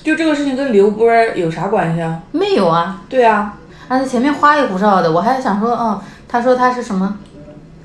[0.03, 2.21] 就这个事情跟刘波儿有啥关系啊？
[2.31, 3.53] 没有啊，对啊，
[3.87, 7.17] 而且前面花里胡哨的，我还想说，哦，他说他是什么，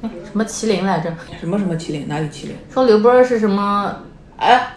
[0.03, 1.15] 哎，什么麒麟来着？
[1.39, 2.07] 什么什么麒麟？
[2.09, 2.57] 哪里麒麟？
[2.73, 3.95] 说刘波儿是什么
[4.37, 4.75] 哎，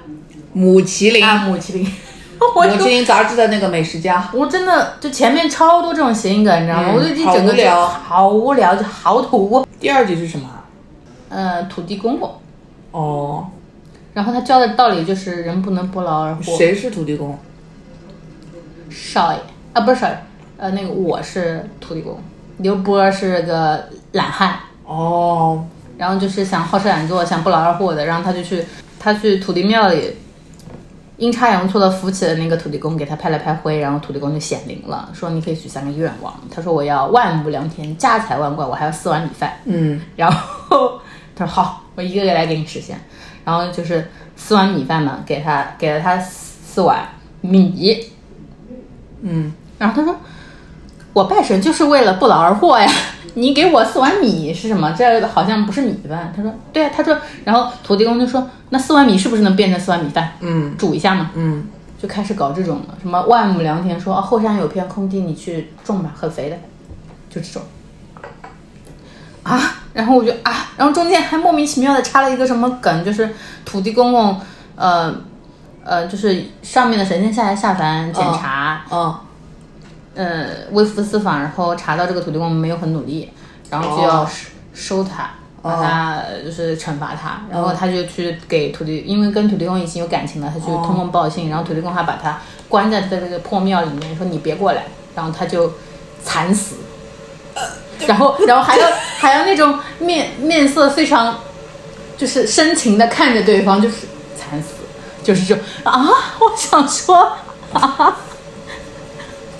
[0.53, 1.37] 母麒麟，啊？
[1.47, 1.91] 母麒麟。
[2.41, 4.27] 母麒麟杂志的那个美食家。
[4.33, 6.87] 我真的就前面超多这种谐音梗，你知道吗？
[6.89, 9.63] 嗯我就一整个聊好无聊，就好土。
[9.79, 10.65] 第二集是什么啊？
[11.29, 12.31] 呃，土地公公，
[12.91, 13.45] 哦，
[14.13, 16.57] 然后他教的道理就是人不能不劳而获。
[16.57, 17.37] 谁是土地公？
[18.89, 19.39] 少爷
[19.73, 20.17] 啊，不是少爷，
[20.57, 22.19] 呃，那个我是土地公，
[22.57, 24.59] 刘波是个懒汉。
[24.85, 25.65] 哦，
[25.97, 28.65] 然后就是想好吃懒做，想不劳而获的，然后他就去
[28.99, 30.17] 他去土地庙里，
[31.15, 36.33] 阴差阳错的扶起了那个土地公，给他拍了拍灰，然后土地公就显灵了，说你可以许三个愿望。
[36.53, 39.53] 他说我要万亩良田，家财万贯，我还要四碗米饭。
[39.63, 40.99] 嗯然后
[41.33, 42.99] 他说好，我一个个来给你实现。
[43.43, 47.07] 然后就是四碗米饭嘛，给他给了他四碗
[47.41, 48.07] 米，
[49.21, 50.15] 嗯，然后他说
[51.13, 52.89] ：“我拜神就是为了不劳而获呀，
[53.35, 54.91] 你给我四碗米是什么？
[54.97, 60.33] 这好像不是米饭。”他说：“对啊。”他说，然后土地公就说：“那四碗米是不是能变成四碗米饭？
[60.39, 61.67] 嗯煮一下嘛。”嗯，
[62.01, 66.57] 就开始搞这种了，什么万亩良田说，哦后山有片空地，你去种吧，很肥的，
[67.29, 67.61] 就这种。
[69.43, 73.29] 啊，然后我就啊，然后中间还莫名其妙的插了一个什么梗，就是
[73.65, 74.39] 土地公公，
[74.75, 75.13] 呃
[75.83, 79.19] 呃，就是上面的神仙下来下凡检查，哦，
[80.15, 83.29] 呃，微服私访，然后查到这个土地公没有很努力，
[83.69, 84.29] 然后就要哦。
[84.73, 85.29] 收收他，
[85.61, 95.69] 把他就是惩罚他，然后他就去给土地，因为跟土地公已经有感情了，他就通风报信，然后土地公还把他关在他的这个破庙里面，说你别过来，然后他就
[96.23, 96.77] 惨死，
[98.07, 98.87] 然后然后还要
[99.19, 101.39] 还要那种面面色非常
[102.17, 103.95] 就是深情的看着对方，就是
[104.35, 104.69] 惨死，
[105.23, 106.09] 就是这种啊，
[106.39, 107.33] 我想说
[107.73, 108.17] 啊。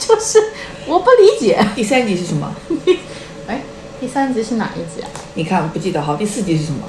[0.04, 0.40] 就是
[0.88, 1.64] 我不理解。
[1.76, 2.52] 第三集是什么？
[3.48, 3.62] 哎，
[4.00, 5.08] 第三集是哪一集啊？
[5.36, 6.02] 你看，不记得。
[6.02, 6.80] 好，第四集是什么？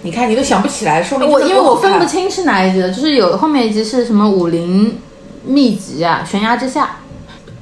[0.00, 2.06] 你看，你都想不起来，说明我因为我分不。
[2.06, 4.98] 清是哪一集的，就是有后面一集是什么武林
[5.44, 7.00] 秘籍啊，悬崖之下。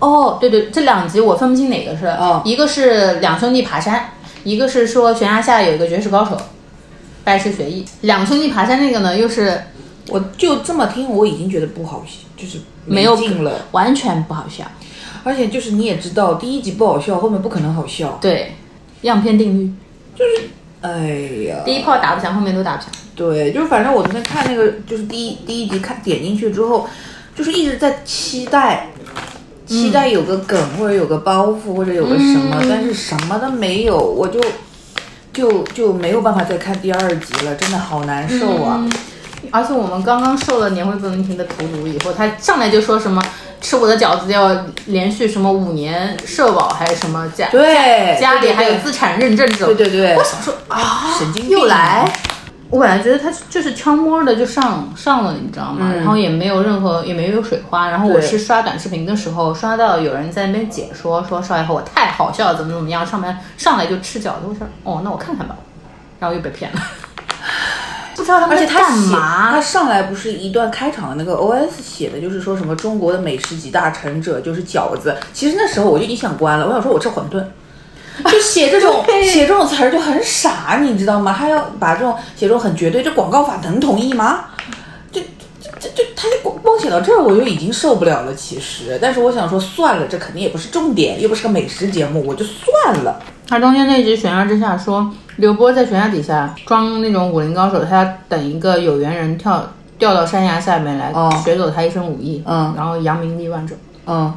[0.04, 4.10] 哦，对对，这两集我分不清哪个是，哦一个是两兄弟爬山，
[4.42, 6.36] 一个是说悬崖下有一个绝世高手，
[7.24, 7.84] 拜师学艺。
[8.02, 9.64] 两兄弟爬山那个呢，又是
[10.08, 12.04] 我就这么听，我已经觉得不好，
[12.36, 13.66] 就是没有劲了。
[13.72, 14.64] 完全不好笑。
[15.24, 18.18] 而且就是你也知道，第一集不好笑，后面不可能好笑。
[18.20, 18.54] 对，
[19.00, 19.72] 样片定律
[20.14, 20.50] 就是，
[20.82, 22.90] 哎呀，第一炮打不响，后面都打不响。
[23.16, 26.86] 对，就是反正我昨天看那个，就是第一第一集看点进去之后，
[27.34, 28.88] 就是一直在期待，
[29.74, 34.40] 期待有个梗或者有个包袱或者有个什么，但是什么都没有，我就
[35.32, 38.80] 就就没有办法再看第二集了，真的好难受啊！
[39.50, 43.22] 而且我们刚刚受了年会不能停的荼毒以后，他上来就说什么
[43.60, 52.10] 吃我的饺子要连续什么五年社保还是什么家对家里还有资产认证这种，对对对，我想说啊，神经病又来。
[52.74, 55.92] 我本来觉得他就是悄摸的就上上了，你知道吗？
[55.94, 57.88] 然后也没有任何也没有水花。
[57.88, 64.40] 然后我是刷短视频的时候刷到有人在那边解说，说少爷和我太好笑了，怎么怎么样，上面上来就吃饺子。
[64.48, 65.54] 我说哦，那我看看吧，
[66.18, 66.80] 然后又被骗了。
[68.16, 69.60] 不知道他们而且在干他写他嘛？
[69.60, 75.16] 上来不是一段开场的那个 OS 写的，就是说什么中国的美食集大成者就是饺子。
[75.32, 77.40] 其实那时候我就已经想关了，我想说我吃馄饨。
[78.24, 81.34] 就写这种写这种词儿就很傻，你知道吗？
[81.36, 84.44] 他要把这种写这种很绝对，这广告法能同意吗？
[85.10, 85.20] 这
[85.60, 88.34] 这这这，他就光光写到这儿我就已经受不了了。
[88.34, 93.20] 其实，但是我想说算了，这肯定也不是重点，又不是个美食节目，我就算了。
[93.46, 103.74] 他中间那集悬崖之下说，刘波在悬崖底下装那种武林高手，他要等一个有缘人跳掉到山崖下面来，哦学走他一身武艺，嗯然后扬名立万者。
[104.06, 104.32] 嗯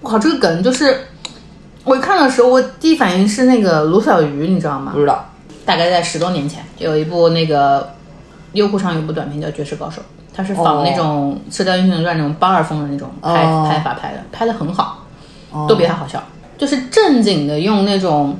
[0.00, 1.07] 我靠，这个梗就是
[1.88, 4.92] 我看的时候，我第一反应是那个卢小鱼，你知道吗？
[4.94, 5.00] 不？
[5.00, 5.24] 知道。
[5.64, 7.94] 大概在十多年前，有一部那个
[8.52, 10.00] 优酷上有部短片叫《绝世高手》，
[10.34, 13.66] 它是仿那种《射雕英雄传》那种八二风的那种拍、哦。
[13.70, 15.06] 拍法拍的，拍的很好，
[15.68, 16.22] 都比他好笑。
[16.56, 18.38] 就是正经的用那种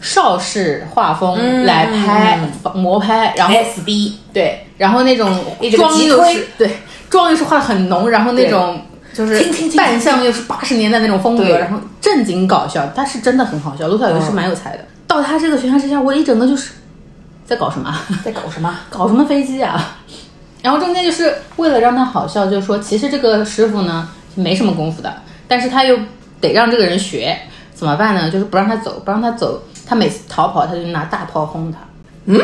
[0.00, 2.38] 邵氏画风来拍、
[2.74, 5.28] 模拍，然后 SB 对，然后那种
[5.76, 6.70] 妆又是对
[7.10, 8.80] 妆又是画的很浓，然后那种
[9.18, 13.88] 就是扮相又是八十年代那种风格，然后正经搞笑，他是真的很好笑。
[13.88, 16.70] 卢小鱼是蛮有才的，到他这个悬崖之下，我一整个就是
[17.44, 17.92] 在搞什么？
[18.24, 18.72] 在搞什么？
[18.88, 19.96] 搞什么飞机啊？
[20.62, 25.12] 然后中间就是为了让他好笑，就是说其实这个师傅呢没什么功夫的，
[25.48, 25.98] 但是他又
[26.40, 27.36] 得让这个人学，
[27.74, 28.30] 怎么办呢？
[28.30, 31.78] 就是不让他走，不让他走，他每次逃跑他就拿大炮轰他。
[32.26, 32.40] 嗯，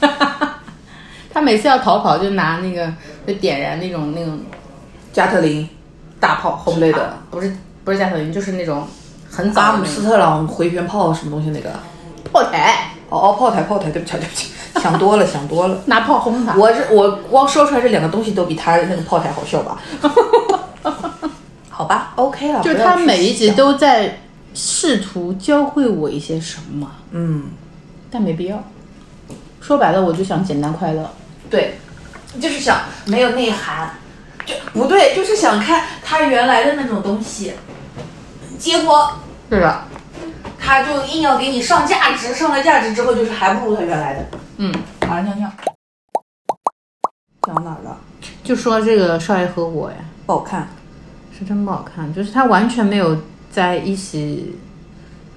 [1.32, 2.92] 他每次要逃跑就拿那个
[3.24, 4.40] 就点燃那种那种
[5.12, 5.68] 加特林、
[6.20, 8.86] 大炮轰之类的，不是不是加特林，就是那种
[9.30, 11.70] 很早阿姆斯特朗回旋炮什么东西那个？
[12.32, 14.50] 炮台，哦哦，炮台炮台，对不起对不起，
[14.80, 15.78] 想多了想多了。
[15.86, 16.54] 拿 炮轰他。
[16.56, 19.78] 我是我光说出来这两个东西都比他那个炮台好笑吧？
[21.70, 22.60] 好吧，OK 了。
[22.62, 24.20] 就是他每一集都在
[24.54, 27.44] 试图教会我一些什么，嗯，
[28.10, 28.62] 但没必要。
[29.60, 31.10] 说白了，我就想简单快乐。
[31.50, 31.78] 对，
[32.40, 33.90] 就是想没有内涵，
[34.46, 37.52] 就不对，就是想看他原来的那种东西，
[38.58, 39.12] 结果
[39.50, 39.84] 是的，
[40.58, 44.26] 他就硬要给你上价值，上了价值之后就是还不如他原来的。
[44.58, 45.50] 嗯，马上尿尿。
[47.42, 47.98] 讲哪儿了？
[48.42, 50.68] 就说这个少爷和我呀，不好看。
[51.38, 53.18] 是真不好看，就是他完全没有
[53.52, 54.56] 在一起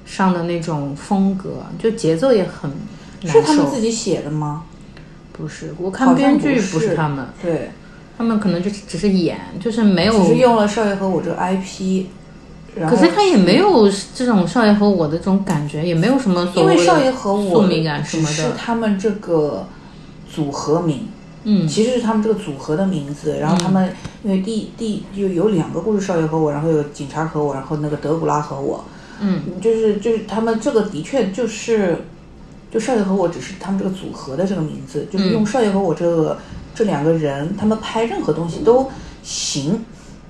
[0.06, 2.72] 上的那种风格，就节奏也很
[3.22, 3.65] 难是他们。
[3.69, 4.63] 自己写的吗？
[5.34, 7.72] 不是，我看编剧不是他们，对，
[8.19, 12.03] 他们可能就只是演，就是没有只是用了少爷和我这个 IP，
[12.89, 18.43] 可是他也没有这种少爷和我的这种感觉，也没有什么所谓的因为少爷和我宿命感什么的是。
[18.58, 19.65] 他们这个
[20.29, 21.08] 组合名，
[21.45, 23.38] 嗯，其实是他们这个组合的名字。
[23.39, 23.89] 然后他们
[24.21, 28.84] 因为第第就有两个故事，少爷和我，然后有警察和我，然后那个德古拉和我，
[29.21, 31.95] 嗯，就是就是他们这个的确就是，
[32.69, 36.38] 就少爷和我只是他们这个组合的这个名字，就是用少爷和我这个
[36.80, 38.89] 这两个人，他们拍任何东西都
[39.22, 39.84] 行，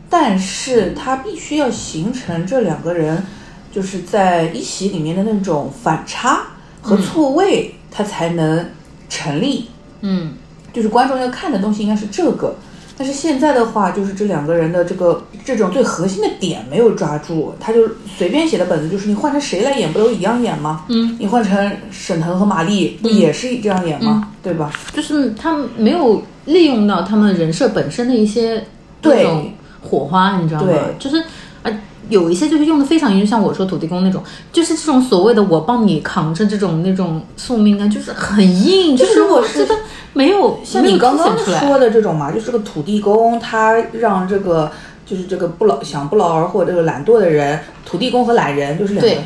[0.10, 3.24] 但是他必须要形成这两个人
[3.72, 6.42] 就是在一席里面的那种反差
[6.82, 8.68] 和错位，他才能
[9.08, 9.70] 成立。
[10.02, 10.34] 嗯，
[10.74, 12.56] 就是观众要看的东西应该是这个。
[13.00, 17.88] 但是现在的话，就是这两个人的这个这种最核心的点没有抓住，他就
[18.18, 20.84] 随便写的本子，就是你换成谁来演，不都一样演吗？
[20.90, 24.28] 嗯，你换成沈腾和马丽，不也是这样演吗？
[24.44, 24.70] 对吧？
[24.94, 28.66] 就是他们没有利用到他们人设本身的一些
[29.02, 30.78] 对火花，你知道吗对？
[31.00, 31.24] 就是
[31.64, 31.72] 啊，
[32.10, 39.74] 有一些就是用的非常严，就像我说土地公那种，就是这种所谓的我帮你扛着这种那种宿命感，就是很硬，就是我觉得
[40.14, 44.70] 没有像你刚刚说的这种嘛，就是这个土地公，他让这个
[45.06, 49.22] 就是这个不劳想不劳而获这个懒惰的人，土地公和懒人就是两个。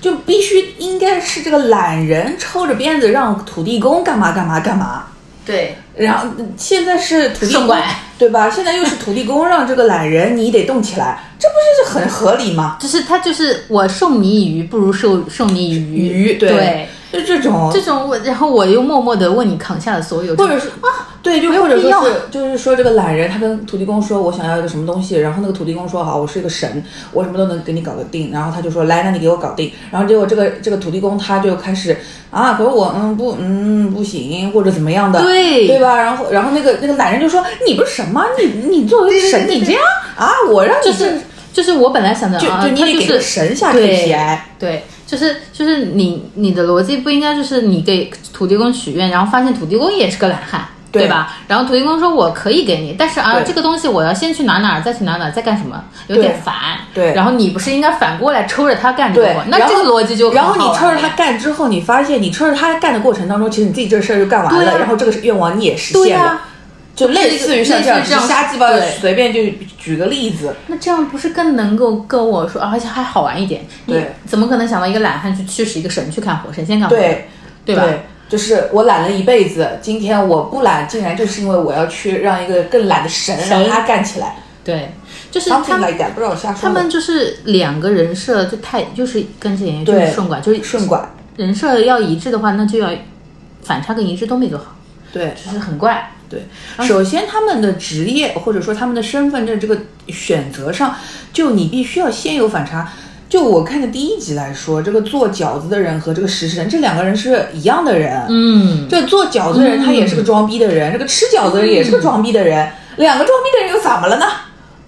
[0.00, 5.06] 就必须应该是这个懒人抽着鞭子让土地公干嘛干嘛干嘛，
[5.44, 7.76] 对然后现在是土地公，
[8.18, 8.48] 对吧？
[8.50, 11.54] 现在又是土地公让这个懒人你得动起来， 这不
[11.90, 12.76] 是很合理吗？
[12.80, 16.34] 就是他就是我授你以鱼，不如授授你以渔。
[16.34, 31.96] 对就这种，这种我，然后我又默默的为你扛下了所有，或者是啊，对，就或者说是，就是说这个懒人，他跟土地公说，我想要一个什么东西，然后那个土地公说好，我是一个神，我什么都能给你搞得定，然后他就说来，那你给我搞定，然后结果这个这个土地公他就开始
[32.30, 35.96] 啊，可是我嗯不嗯不行，或者怎么样的，对对吧？
[35.96, 38.24] 然后然后那个那个懒人就说你不是神吗？
[38.38, 39.82] 你你作为神你这样
[40.16, 41.20] 啊，我让你就是
[41.52, 50.64] 就是我本来想着啊，你给个神下对 KPI，对，就是就是你你的逻辑不应该就是你给土地公许愿，然后发现土地公也是个懒汉。
[50.94, 51.34] 对对吧？
[51.48, 56.54] 然后土地公说：“我可以给你，但是啊，这个东西我要先去哪哪，再去哪哪，再干什么，有点烦。
[56.94, 66.40] 对然后你不是应该反过来抽着他干这个对活？，那这个逻辑就然后你抽着他干之后，你发现你抽着他干的过程当中，其实你自己这事儿就干完了，然后这个愿望你也实现了，
[66.94, 69.40] 就类似于像这样，这样瞎鸡巴对随便就
[69.78, 73.66] 举个例子，那这样不是更能够跟我说，而且还好玩一点？
[73.86, 76.94] 对你怎么可能想到一个懒汉去驱使一个神去干活，神仙干活？
[76.94, 77.28] 对
[77.64, 77.84] 对吧？
[78.28, 84.92] 就是我懒了一辈子，今天我不懒，竟然就是因为我要去让一个更懒的神神让他干起来对，
[85.30, 86.58] 就是他们不知道瞎说。
[86.62, 92.88] 他们就是两个人设就太就是跟这演员就是顺拐，就是顺拐，人设要一致的话，那就要
[93.62, 94.74] 反差跟一致都没做好，
[95.14, 96.10] 对就是很怪。
[96.28, 96.42] 对。
[96.84, 100.96] 首先，他们的职业或者说他们的身份证这个选择上，
[101.32, 102.92] 就你必须要先有反差。
[103.28, 108.26] 就我看的第一集来说，这个做饺子的人和这个实习人这两个人是一样的人。
[108.28, 114.26] 嗯，这做饺子的人他也是个装逼的人，这个吃饺子的人也是个装逼的人，两个装逼的人又怎么了呢？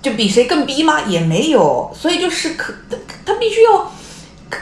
[0.00, 1.00] 就比谁更逼吗？
[1.08, 3.90] 也没有，所以就是可他他必须要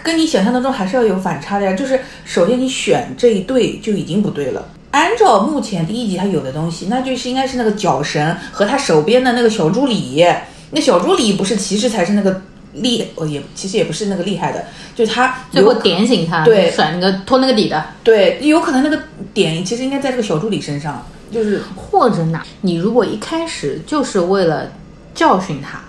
[0.03, 1.75] 跟你想象当中还是要有反差的呀。
[1.75, 4.67] 就是首先你选这一对就已经不对了。
[4.95, 10.25] 按照目前第一集他有的东西，那就是应该是那个脚绳和他手边的那个小助理。
[10.71, 12.43] 那小助理不是其实才是那个
[12.75, 14.65] 厉，哦也其实也不是那个厉害的，
[14.95, 19.01] 就是他最后点醒他，对甩那个拖那个底的，对有可能那个
[19.33, 24.71] 点其实应该在这个小助理身上，就是或者哪，你如果一开始就是为了
[25.13, 25.81] 教训他。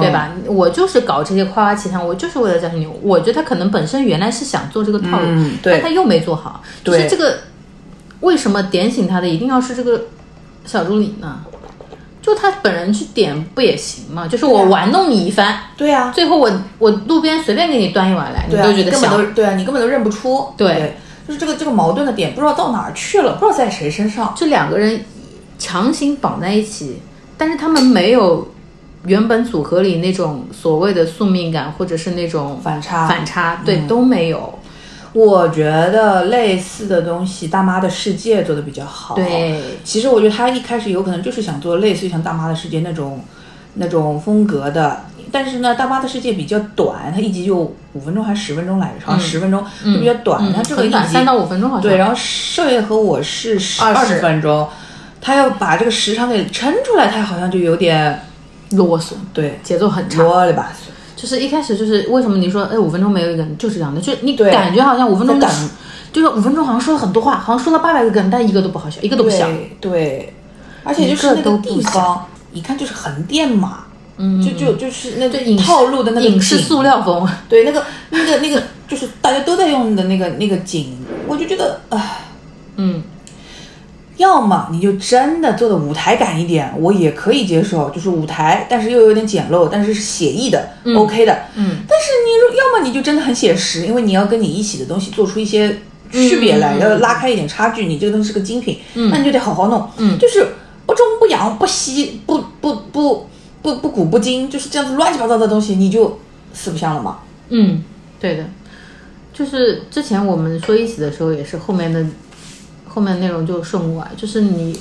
[0.00, 0.08] 对？
[0.12, 0.30] 吧？
[0.46, 2.86] 我就是搞这些夸夸其谈，我就是为了教训你。
[3.02, 6.62] 我觉得他可能本身原来是想做这个套路，嗯对但他又没做好。
[6.84, 7.38] 就对是这个，
[8.20, 10.04] 为什么点醒他的一定要是这个
[10.64, 11.40] 小助理呢？
[12.22, 14.28] 就他本人去点不也行吗？
[14.28, 19.18] 就是我玩弄你一番，对啊，最后我我路边随便给你端一碗来，你对啊，都觉得根本香。
[19.18, 20.46] 都对啊，你根本都认不出。
[20.56, 20.96] 对
[21.26, 24.34] 就是这个这个矛盾的点不知道到哪儿去了，不知道在谁身上。
[24.36, 25.02] 这两个人
[25.58, 27.00] 强行绑在一起，
[27.38, 28.52] 但是他们没有
[29.06, 34.58] 原本组合里那种所谓的宿命感，或者是那种反差反差，对，都没有。
[35.12, 39.14] 我觉得类似的东西，《大妈的世界》做的比较好。
[39.14, 43.24] 对，其实我觉得他一开始有可能就是想做类似于像《大妈的世界》那种
[43.74, 45.00] 那种风格的，
[45.32, 47.56] 但是呢，《大妈的世界》比较短，它一集就
[47.92, 49.06] 五分钟还是十分钟来着？
[49.06, 50.40] 好像十分钟，就比较短。
[50.44, 51.82] 嗯它这个一集三到五分钟好像。
[51.82, 54.68] 对，然后少爷和我是二十二十分钟，
[55.20, 58.22] 他要把这个时长给撑出来，他好像就有点
[58.70, 60.22] 啰嗦，对节奏很差。
[60.22, 60.89] 啰里吧嗦。
[61.16, 65.70] 就是一开始就是为什么你说哎五分钟没有一个人就是这样的，就你感觉好像五分钟在等
[66.12, 69.48] 就是五分钟好像说了很多话，好像说了八百个梗，但一个都不好笑，一个都不像。
[69.52, 70.34] 对对，
[70.82, 73.84] 而且就是那个地方，一看就是横店嘛，
[74.16, 77.28] 嗯，就就就是那就影套路的那个影视塑料风。
[77.48, 80.98] 对，那个那个那个就是大家都在用的那个那个景，
[81.28, 82.24] 我就觉得唉，
[82.74, 83.02] 嗯，
[84.20, 91.32] 要么你就真的做的舞台感一点，我也可以接受，就是舞台，但是又有点简陋，但是是写意的、o k 的。
[91.54, 95.78] 嗯，但是你如要么你就真的很写实，因为你要跟你一起的东西做出一些
[96.12, 99.88] 区别来，嗯要拉开一点差距，你这个东西是个精品，那你就得好好弄。
[99.96, 100.46] 嗯就是
[100.84, 103.26] 不中不洋不西不不不
[103.62, 106.20] 不不古不今，就是这样子乱七八糟的东西，你就
[106.52, 107.20] 四不像了嘛。
[107.48, 107.82] 嗯，
[108.20, 108.44] 对的，
[109.32, 112.04] 就是之前我们说一起的时候，也是后面的
[112.92, 114.78] 后面内容就顺过来，就是你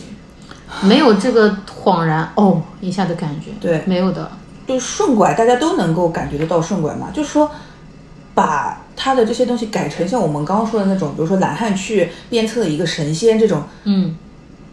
[0.82, 2.62] 没有这个恍然哦。
[2.82, 3.84] 一下的感觉，对。
[3.86, 4.32] 没有的，
[4.68, 7.52] 就是顺拐，大家都能够感觉得到顺拐嘛，就是说
[8.34, 14.16] 把他的这些东西改成像我们刚刚说的那种，比如说懒汉去鞭策一个神仙这种，嗯，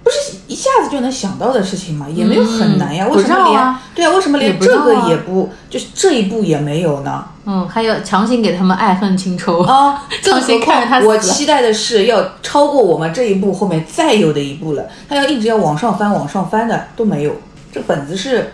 [0.07, 3.09] 不是一下子就能想到的事情嘛，也没有很难呀。
[3.11, 4.11] 嗯为什么连啊对啊？
[4.15, 7.27] 为什么连这个也不就是这一步也没有呢？
[7.45, 17.33] 嗯，还要强行给他们爱恨情仇，啊， 强行看着他我期待的是要超过我们这一步后面再有的一步了，他要一直要往上翻往上翻的都没有，
[17.73, 18.53] 这本子是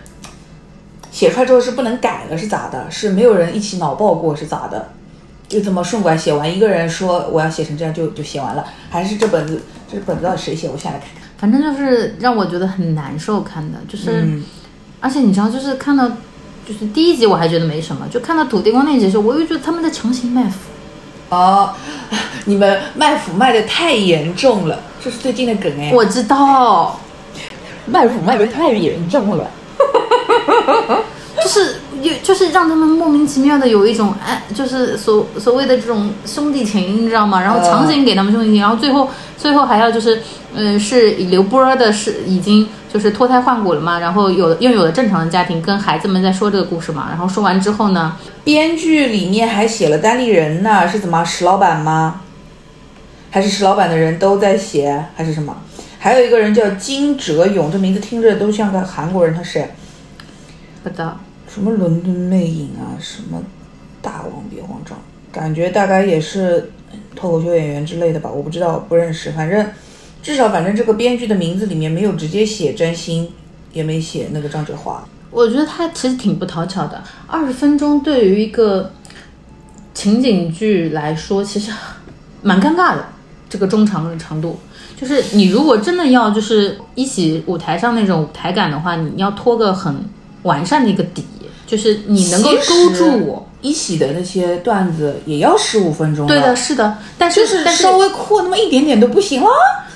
[1.11, 2.89] 写出来之后是不能改了是咋的？
[2.89, 4.89] 是没有人一起脑爆过是咋的？
[5.47, 10.67] 就这么顺拐写完，一个人说我要写成这样就就写完了，还是这本子这本子到底谁写？
[10.67, 11.22] 我下来看看。
[11.37, 14.43] 反正就是让我觉得很难受看的，就是，嗯
[15.01, 16.07] 而且你知道，就是看到，
[16.65, 20.57] 就是第一集我还觉得没什么，就看到土地公那集的时候，我又觉得他们在强行卖腐。
[21.29, 21.73] 哦，
[22.45, 25.91] 你们卖腐卖的太严重了，这是最近的梗哎。
[25.93, 26.99] 我知道，
[27.85, 29.49] 卖腐卖的太严重了，
[31.43, 37.41] 就是有就是让他们莫名其妙的有一种哎，就是所所谓的这种兄弟情，你知道吗？
[37.41, 40.21] 然后强行给他们兄弟情，然后最后最后还要就是
[40.53, 52.21] 嗯，是刘波的是已经就是脱胎换骨了嘛，然后有了拥有了正常的家庭，跟孩子们在说这个故事嘛，然后说完之后呢，编剧里面还写了单立人呢，是怎么石老板吗？
[53.31, 55.55] 还是石老板的人都在写，还是什么？
[55.97, 59.65] 还有一个人叫金哲勇，这名字听着都像个韩国人，他是
[60.83, 61.17] 不知道
[61.53, 63.39] 什么伦敦魅影啊，什么
[64.01, 64.97] 大王别慌张，
[65.31, 66.71] 感觉大概也是
[67.15, 69.31] 脱口秀演员之类的吧，我不知道，不认识。
[69.33, 69.63] 反正
[70.23, 73.31] 至少反正这个编剧的名字里面没有直接写真心，
[73.71, 75.07] 也没写那个张哲华。
[75.29, 78.91] 我觉得他其实挺不讨巧的，二十分钟对于一个
[79.93, 81.71] 情景剧来说，其实
[82.41, 83.05] 蛮尴尬的。
[83.47, 84.57] 这个中长的长度，
[84.99, 90.03] 就是你如果真的要就是一起舞台上那种舞台感的话，你要拖个很
[90.41, 91.23] 完善的一个底，
[91.65, 93.47] 就是你能够勾住我。
[93.61, 96.27] 一喜的那些段子也要十五分钟。
[96.27, 99.47] 对的，是的，但是就是但是稍微扩那么一点点都不行了。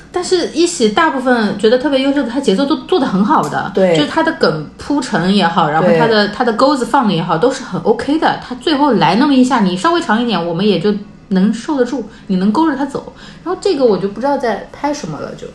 [0.10, 8.40] 但是一喜大部分觉得特别优秀的，他节奏都做得很好的，对就是他的梗铺陈也好，然后对他的他的钩子放的也好，都是很 OK 的。
[8.42, 10.96] 他最后来那么一下，你稍微长一点，我们也就
[11.28, 13.12] 能受得住，你能勾着他走。
[13.44, 15.46] 然后这个我就不知道在拍什么了，就，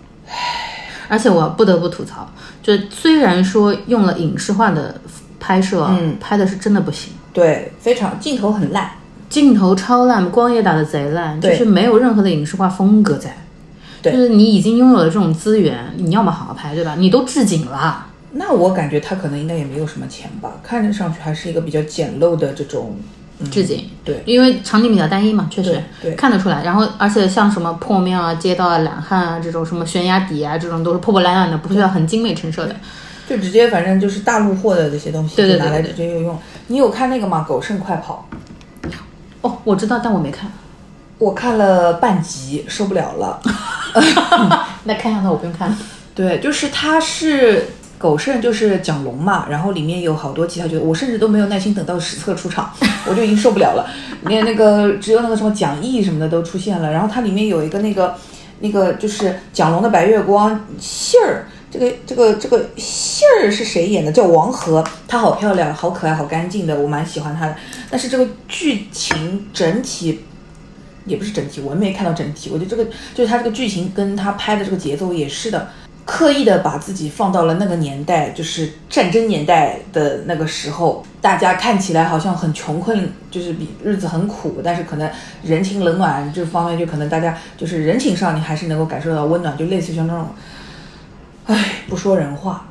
[1.08, 2.30] 而且我不得不吐槽，
[2.62, 4.94] 就虽然说用了影视化的
[5.42, 7.12] 拍摄，嗯，拍的是真的不行。
[7.32, 8.88] 对，非常镜头很烂。
[9.28, 13.36] 镜头超烂，光也打得贼烂，就是没有任何的影视化风格在。
[14.00, 16.94] 对就是你已经拥有了这种资源，你要么好好拍，对吧？
[16.96, 22.96] 你都置景了，那我感觉他可能应该也没有什么钱吧，看着上去还是一个比较简陋的这种。
[23.38, 26.62] 嗯、置景，对因为场景比较单一嘛，确实对对看得出来。
[26.62, 32.76] 然后，而且像什么破庙啊、街道啊、懒汉啊这种，什么悬崖底啊这种，都是破破烂烂的，不需要很精美陈设的。
[33.32, 36.38] 就直接反正就是大陆货的这些东西，拿来直接就用。
[36.66, 37.46] 你有看那个吗？
[37.48, 38.28] 狗剩快跑，
[39.40, 40.52] 哦，我知道，但我没看。
[41.16, 43.40] 我看了半集，受不了了。
[44.84, 45.74] 那看下它我不用看。
[46.14, 52.70] 对，就是它是狗剩，就是蒋龙嘛，然后里面有好多其他角色，我甚至都没有耐心等到史册出场，
[53.08, 53.88] 我就已经受不了了。
[54.26, 58.14] 连那个只有那个什么蒋毅什么的都出现了，然后它里面有一个那个
[58.60, 61.46] 那个就是蒋龙的白月光信儿。
[61.72, 64.12] 这个这个这个杏儿是谁演的？
[64.12, 67.56] 叫王和，她好漂亮，好可爱，好干净的，我蛮喜欢她的。
[67.90, 70.20] 但是这个剧情整体
[71.06, 72.50] 也不是整体，我没看到整体。
[72.52, 75.70] 我觉得这个就是他这个剧情跟他拍的这个节奏也是的，
[76.04, 85.10] 刻意的把自己放到了那个年代，就是战争年代的那个时候，大家看起来好像很穷困，就是比日子很苦，但是可能
[85.42, 90.28] 人情冷暖这方面，就可能大家就是人情上你还是能够感受到温暖，就类似于像那种，
[91.46, 92.66] 唉，不说人话，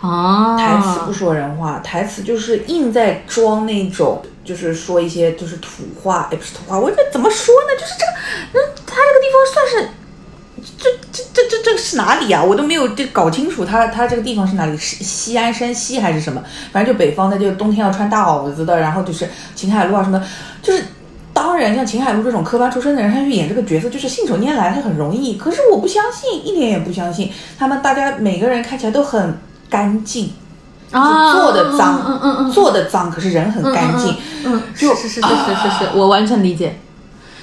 [0.00, 7.74] 啊，台词不说人话，台词就是硬在装那种，就是说一些就是土话，也，不是土话，我这怎么说呢？
[7.78, 8.12] 就是这个，
[8.52, 9.90] 那，他这个地方算是，
[10.76, 12.42] 这这这这这是哪里啊？
[12.42, 16.42] 我都没有这搞清楚他他这个地方是哪里，是西安、山西还是什么？
[16.72, 20.20] 反正就北方的，就冬天要穿大袄子的，然后就是秦海璐啊什么，
[20.60, 20.82] 就是。
[21.42, 25.36] 当然，像秦海璐这种科班出身的人，他去演这个角色就是信手拈来，他很容易。
[25.36, 27.30] 可是我不相信，一点也不相信。
[27.58, 29.38] 他们大家每个人看起来都很
[29.70, 30.32] 干净，
[30.90, 34.14] 啊，做的脏，嗯嗯嗯，做的脏，可是人很干净，
[34.44, 36.78] 嗯，就是是是是是是是，我完全理解，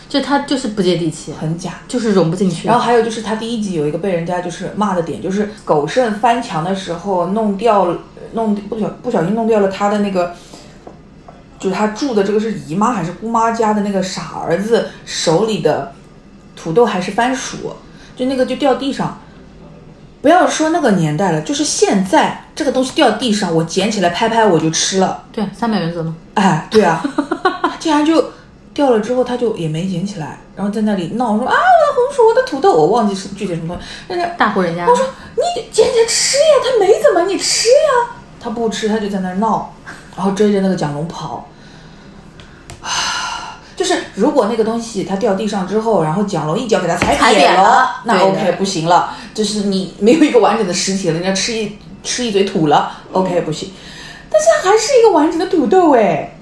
[0.07, 1.71] 就他就是不接地气，很假。
[1.87, 2.67] 就是融不进去。
[2.67, 7.97] 然后还有就是他第一集有一个被人家就是骂的点，就是狗剩翻墙的时候弄掉了，
[8.33, 10.33] 弄不小不小心弄掉了他的那个，
[11.59, 15.93] 就是他住的这个是姨妈还是姑妈家的那个傻儿子手里的
[16.55, 17.73] 土豆还是番薯，
[18.15, 19.19] 就那个就掉地上。
[20.21, 25.23] 不要说那个年代了，就是现在这个东西掉地上，我捡起来拍拍我就吃了。
[25.31, 27.01] 对三百原则嘛， 哎，对啊，
[27.79, 28.31] 竟然就
[28.73, 33.83] 掉了之后，他就也没捡起来，然后在那里闹说啊，我的红薯，我的土豆，我忘记是具体什么东西。
[34.09, 34.87] 人家大户人家。
[34.87, 35.05] 我说
[35.35, 38.17] 你捡起来吃呀，他没怎么，你吃呀。
[38.39, 39.73] 他不吃，他就在那儿闹，
[40.17, 41.47] 然后追着那个蒋龙跑。
[42.81, 53.71] 啊，就是如果那个东西它掉地上之后，然后蒋龙一脚给它踩踩扁扁了那 OK 不行了，就是你没有一个完整的尸体了，人家吃一吃一嘴土了，OK 不行。
[54.29, 56.35] 但是它还是一个完整的土豆哎，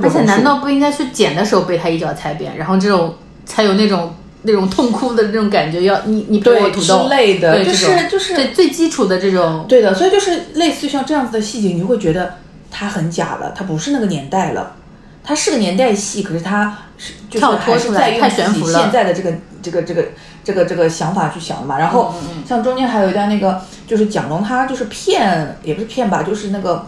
[0.00, 3.14] 而且难道不应该去捡的时候被他一脚踩扁，然后这种
[3.44, 5.82] 才有那种那种痛哭的那种感觉？
[5.82, 12.38] 要你你给我对土豆之类的就是就是对最基础的这种对的，所以就是类似于像这样子的细节，你就会觉得
[12.72, 14.74] 它很假了，它不是那个年代了。
[15.22, 20.08] 它是个年代戏，可是它是就是还是在用自己现在的这个这个这个
[20.42, 21.78] 这个这个想法去想的嘛。
[21.78, 22.14] 然嗯后
[22.44, 26.86] 像中间还有一段那个，就是蒋龙他就是骗，也不是骗吧，就是那个。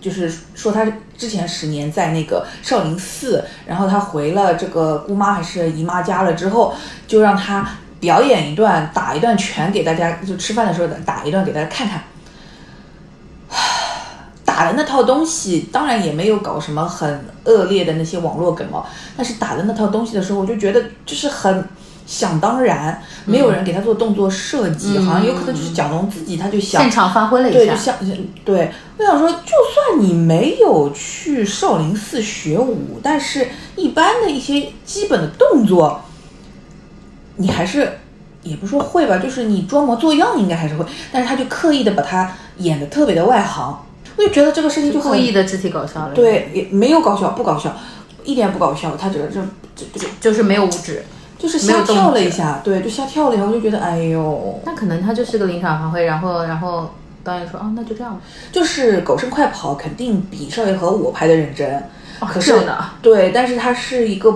[0.00, 0.84] 就是说他
[1.16, 6.74] 之前十年在那个少林寺，然后他回了这个姑妈还是姨妈家了之后，
[7.06, 7.66] 就让他
[7.98, 12.02] 表演一段，打一段拳给大家，就吃饭的时候打一段给大家看看。
[14.58, 18.84] 打的那套东西，当然也没有搞什么很恶劣的那些网络梗哦，
[19.16, 21.64] 但是打的那套东西的时候，我就觉得就是很
[22.04, 33.46] 想当然，没有人给他做动作设计，好像有可能就是蒋龙自己他就想现场发挥了，一下，就像对，我想说，就算你没有去少林寺学武，但是
[33.76, 36.00] 一般的一些基本的动作，
[37.36, 38.00] 你还是
[38.42, 43.84] 也不说会吧，就是你装模作样应该还是会，但是他就刻意的把他演的特别的外行，
[44.18, 47.74] 我就觉得这个事情就故很意的肢体搞笑了。，对，也没有搞笑，不搞笑，
[48.24, 49.40] 一点不搞笑，他觉得这
[49.74, 51.02] 这这个就是没有五指。
[51.38, 56.90] 就是瞎跳了一下，对，就瞎跳了一下，我就觉得哎呦，那可能他就是个临场发挥，然后然后
[57.22, 58.20] 导演说，啊，那就这样吧。
[58.50, 61.80] 就是狗剩快跑肯定比少爷和我拍的认真，
[62.18, 64.32] 可是这样的啊对，但是它是一个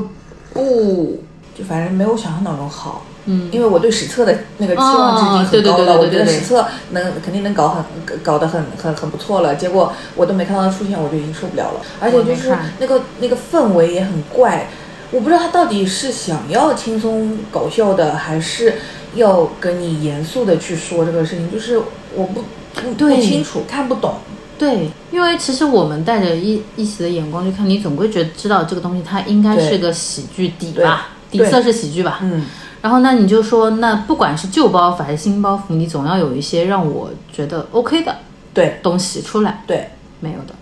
[0.52, 1.24] 不，
[1.58, 3.02] 就反正没有想象当中好。
[3.26, 7.84] 嗯，因为我对史册的那个期望值已经很高了，我觉得对对对对史册能肯定能搞很
[8.22, 9.54] 搞得很很很不错了。
[9.54, 11.80] 结果我都没看到他出现，我就已经受不了了。
[12.00, 14.68] 而且就是那个那个氛围也很怪，
[15.10, 18.74] 我不知道他到底是想要轻松搞笑的，还是
[19.14, 21.78] 要跟你严肃的去说这个事情，就是
[22.14, 22.44] 我不
[22.74, 24.14] 不不清楚，看不懂。
[24.58, 32.20] 对，因为其实我们带着一一起的眼光去看，你总归觉得知道这个东西它应该是个喜剧底对吧，底色是喜剧吧。
[32.22, 32.44] 嗯，
[32.82, 38.14] 然后那你就说，那不管是旧包袱还是新包袱，你总要有一些让我觉得 OK 的
[38.52, 38.80] 对。
[38.82, 39.88] 东西出来，对，
[40.20, 40.54] 没有的，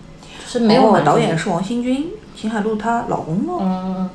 [0.44, 3.58] 就是没有哦导演是王新军，秦海璐她老公哦。
[3.62, 4.10] 嗯，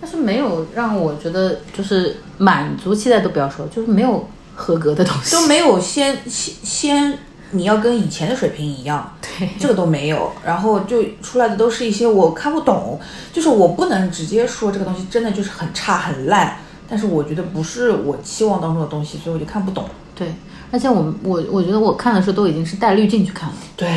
[0.00, 7.18] 但是没有让我觉得就是满足期待都不要说，就是没有合格的东西，都没有先先先
[7.52, 9.48] 你要跟以前的水平一样， 对。
[9.60, 12.98] 这个都没有，然后就出来的都是一些我看不懂，
[13.32, 16.56] 就是我不能直接说这个东西真的就是很差很烂，
[16.88, 19.84] 但是我觉得不是我期望当中的东西，所以我就看不懂。
[20.14, 20.34] 对，
[20.70, 23.88] 而且我我我觉得我看的时候都已经是带滤镜去看了，对，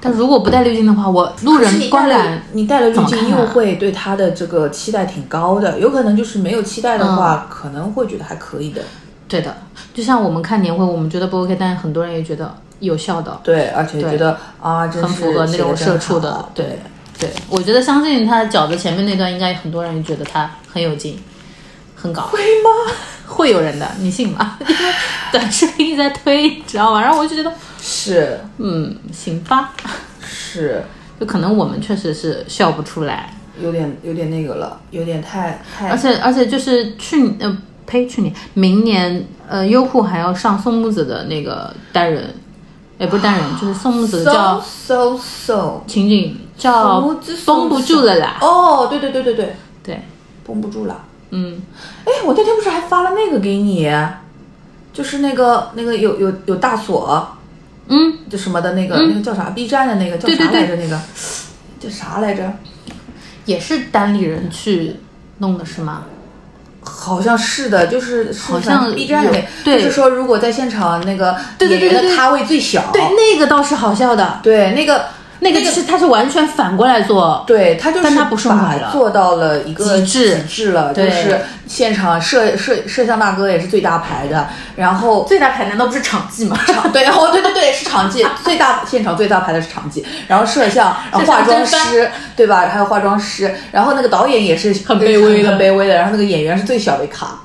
[0.00, 8.82] 但如果不带滤镜的话，我路人观感你带了滤镜，又会对他的这个期待挺高的，有可能就是没有期待的话，可能会觉得还可以的。
[9.26, 9.56] 对的，
[9.92, 16.78] 就像我们看年会，我们觉得不 OK，但是很多人也觉得有效的，对，而且觉得啊，真是很符合那种社畜的，对对。
[17.16, 21.16] 对，我觉得相信他饺子前面那段，应该很多人觉得他很有劲，
[22.04, 22.92] 很搞，会吗？
[23.26, 24.58] 会有人的，你信吗？
[24.60, 24.74] 因为
[25.32, 27.00] 短视频一直在推，你知道吗？
[27.00, 27.50] 然后我就觉得，
[27.80, 28.38] 是。
[28.58, 29.72] 嗯，行吧，
[30.22, 30.84] 是，
[31.18, 35.88] 就可能我们确实是笑不出来，有点有点那个了，有点太太。
[35.88, 42.34] 而且而且就是去呃呸去年明年呃优酷还要上宋木子的那个单人，
[42.98, 47.00] 也不是单人， 就是宋木子叫 so so so 情景叫
[47.46, 50.02] 绷不住了啦，哦，对对对对对，对，
[50.46, 51.02] 绷不住了。
[51.36, 51.60] 嗯，
[52.04, 53.90] 哎，我那天不是还发了那个给你，
[54.92, 57.36] 就是那个那个有有有大锁，
[57.88, 60.76] 嗯，就什么的那个、那个叫啥？B 站的那个叫啥来着？
[60.76, 61.00] 那个
[61.80, 62.52] 叫啥来着？
[63.46, 64.96] 也是单立人去
[65.38, 66.04] 弄的是吗？
[66.82, 75.06] 好像是的，就是是好像 B 站里就是说如果在现场那个对对对对对演员的咖位最小，对，那个倒是好笑的，对那个
[75.40, 86.56] 那个就是他是完全反过来做，对他就是但他不顺把做到了一个极致极致了，就对是现场摄摄摄像大哥也是最大牌的，然后最大牌难道不是场记吗？
[86.66, 92.66] 场对，然后对对对是场记 最大现场最大牌的是场记，然后摄像， 然后化妆师对吧？
[92.70, 97.40] 还有化妆师，然后那个导演也是很卑微的很卑微的，然后那个演员是最小的一卡。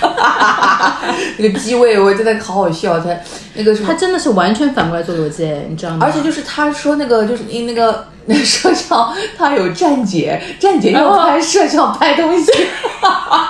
[1.38, 3.10] 那个机位我真的好好笑，他
[3.54, 5.98] 那个什么他真的是完全反过来做逻辑，你知道吗？
[6.06, 12.50] 而且就是他说那个就是因为那个那 个摄像，他有站姐，站姐哦要拍摄像拍东西，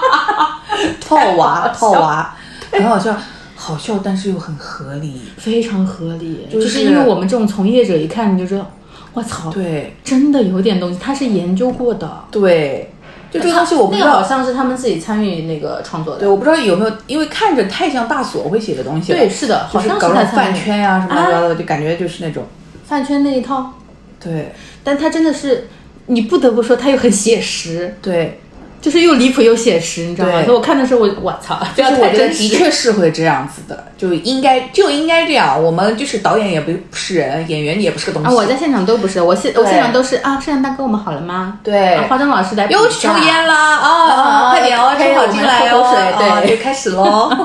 [1.01, 2.35] 套娃套娃，
[2.73, 3.15] 很好笑，
[3.57, 5.23] 好笑但是又很合理。
[5.37, 8.71] 非常合理，就就是是因为我们这种从业者一看你就知道，
[9.15, 12.25] 我操，对真的有点东西，他是研究过的。
[12.31, 12.93] 对，
[13.31, 16.21] 就这个东西我不知那个好，像是他们自己参与那个创作的。
[16.21, 19.19] 对，我不知道有没有，因为看着太像大锁会写的东西了。
[19.19, 22.45] 对，是的，就是好像搞那种饭圈呀、什么乱七八糟的，就感觉就是那种
[22.85, 23.75] 饭圈那一套，
[24.19, 24.53] 对
[24.83, 25.69] 但他真的是，
[26.07, 28.41] 你不得不说他又很写实，对，
[28.81, 30.43] 就是又离谱又写实，你知道吗？
[30.45, 32.49] 所以我看的时候我我操，这就是样太真我觉得的实。
[32.49, 35.61] 确是会这样子的，就应该就应该这样。
[35.63, 38.29] 我们就是导演也不是人，演员也不是个东西。
[38.29, 41.59] 啊，我在现场都不是，我现我现场都是啊，摄像大哥，我们好了吗？
[41.65, 44.51] 对啊化妆老师来又抽烟啦啊啊！
[44.51, 47.31] 快点哦，正好进来哦，对就开始喽。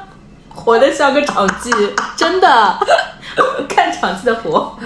[0.52, 1.70] 活得像个场记，
[2.16, 2.78] 真的，
[3.68, 4.76] 看场记的活。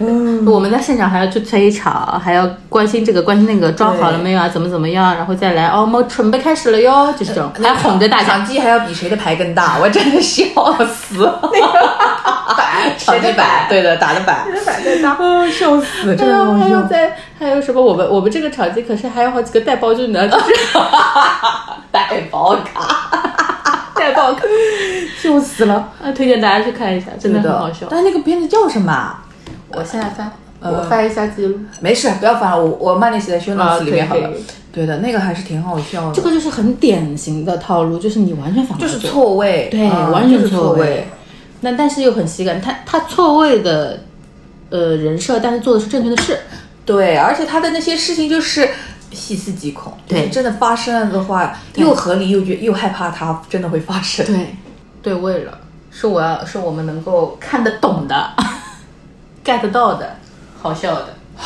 [0.00, 4.48] 嗯，我们在现场还要去催场，还要关心这个关心那个，装好了没有啊？
[4.48, 5.14] 怎么怎么样？
[5.14, 8.32] 然后再来哦，我们准备开始了哟，就是这种，还哄着大家。
[8.32, 10.44] 场记还要比谁的牌更大， 我真的笑
[10.86, 11.16] 死。
[11.18, 13.66] 那个板，谁的板？
[13.68, 14.46] 对的，打的板。
[14.64, 15.10] 反正大。
[15.10, 16.64] 啊， 笑死，真的好笑。
[16.64, 17.82] 还有在还有什么？
[17.82, 20.12] 我们我们这个场地可是还有好几个带包就是
[21.90, 22.80] 带包卡，
[23.94, 24.42] 带包卡，
[25.20, 27.86] 笑死了，啊，推荐大家去看一下，真的很好笑。
[27.90, 29.24] 但那个片子叫什么啊？
[29.74, 30.30] 我现在翻，
[30.60, 31.58] 呃我翻一下记录。
[31.80, 34.30] 没事，不要翻了，我我慢点写在 show 啊 notes 里面好了。
[34.72, 39.36] 对的，那个还是挺好笑的，这个就是很典型的套路，就是你完全反就是错。
[39.36, 41.06] 位，对，嗯完全就是错位。。
[41.60, 44.00] 那但是又很喜感，他他错位的
[44.70, 46.38] 呃人设，但是做的是正确的事。
[46.84, 48.68] 对，而且他的那些事情就是
[49.12, 50.28] 细思极恐，对。
[50.28, 54.24] 真的发生了的话，又合理又觉又害怕它真的会发生。
[54.26, 54.56] 对，
[55.02, 55.58] 对位了，
[55.90, 58.30] 是我要是我们能够看得懂的，
[59.44, 60.16] get 到的，
[60.60, 61.08] 好笑的。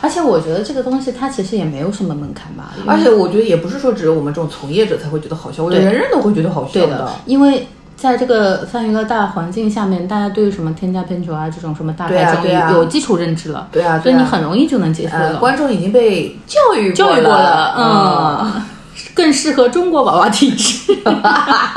[0.00, 5.92] 而且我觉得这个东西它其实也没有什么门槛吧，而且我觉得也不是说只有我们这种从业者才会觉得好笑，我觉得对。
[5.92, 7.66] 人人都会觉得好笑对的，因为
[7.98, 12.70] 在这个泛娱乐大环境下面，大家对于什么添加片酬啊这种什么大对牌综艺啊啊。
[12.70, 15.38] 有基础认知了，对啊，所以你很容易就能接受呃，了。
[15.40, 18.62] 观众已经被教育教育过了了，嗯，
[19.14, 20.94] 更适合中国娃娃体质，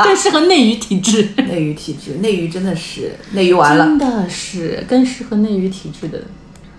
[0.04, 6.20] 更适合内娱体质，嗯，内娱体质，内娱真的是内娱完了，真的是更适合内娱体质的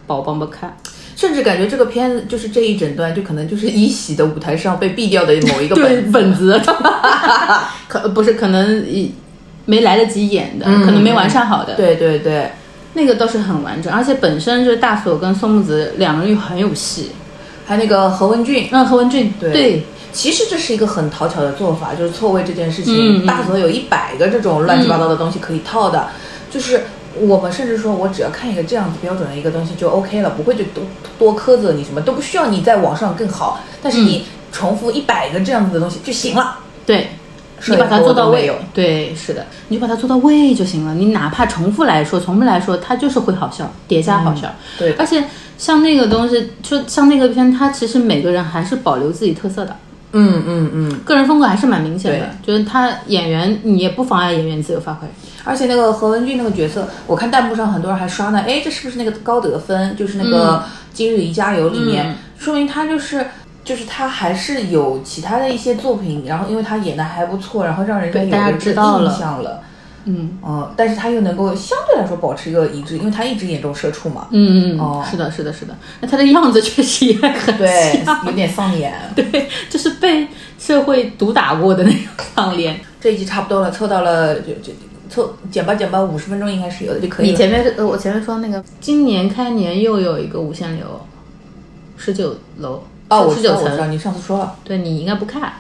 [0.07, 0.77] 宝宝们看。
[1.15, 6.61] 甚至感觉这个片子就是这一整段就可能就是一喜的舞台上被毙掉的某一个对本本子，
[7.87, 9.13] 可不是可能一
[9.65, 10.85] 没来得及演的，嗯。
[10.85, 12.51] 可能没完善好的，对对对，
[12.95, 17.13] 那个倒是很完整，而且本身就是大锁跟松木子两个人又很有戏。
[17.65, 19.53] 还有那个何文俊，嗯，何文俊对。
[19.53, 19.87] 对。
[20.13, 26.09] 其实这是一个很讨巧的做法，就是错位这件事情，大锁有一百个这种乱七八糟的东西可以套的，
[26.51, 26.83] 就是
[27.19, 30.85] 我们甚至说我只要看一个这样子标准的一个东西就 OK 了，不会就多
[31.19, 36.59] 多苛责你什么，都不需要你在网上更好，但是你重复一百个这样子的东西就行了。
[36.85, 37.09] 对。
[37.63, 40.95] 摄你把它做到位对，是的，你就把它做到位就行了。
[40.97, 44.53] 你哪怕重复来说，重复来说，它就是会好笑，叠加好笑。
[44.77, 45.23] 对而且
[45.57, 49.77] 像那个东西，就像那个片，它其实每个人还是保留自己特色的，
[50.11, 52.31] 嗯嗯嗯，个人风格还是蛮明显的。
[52.43, 55.07] 就是他演员，你也不妨碍演员自由发挥。
[55.45, 59.97] 而且那个何文俊那个角色，我看弹幕上很多人还刷呢，哎，这是不是那个高德芬？
[59.97, 60.57] 就是那个
[60.93, 63.25] 《今日宜家游》里面，嗯说明他就是。
[63.73, 69.63] 就是他还是有其他的一些作品，然后因为他演的还不错，然后让人家有大家了这个印象了。
[70.05, 74.29] 嗯嗯，但是他又能够相对来说保持一个一致，因为他一直演这种社畜嘛。
[74.31, 75.75] 嗯嗯，哦是的，是的，是的。
[76.03, 78.93] 那他的样子确实也很对，有点丧脸。
[79.17, 82.01] 对，就是被社会毒打过的那种
[82.35, 82.79] 丧脸。
[83.01, 84.75] 这一集差不多了，凑到了就就
[85.09, 87.33] 凑剪吧剪吧，五十分钟应该是有的就可以了。
[87.33, 91.07] 你前面呃，我前面说那个，今年开年又有一个无限流，
[91.97, 94.55] 十九楼哦，我知道，我知道，层，你上次说了。
[94.65, 95.53] 对你应该不看，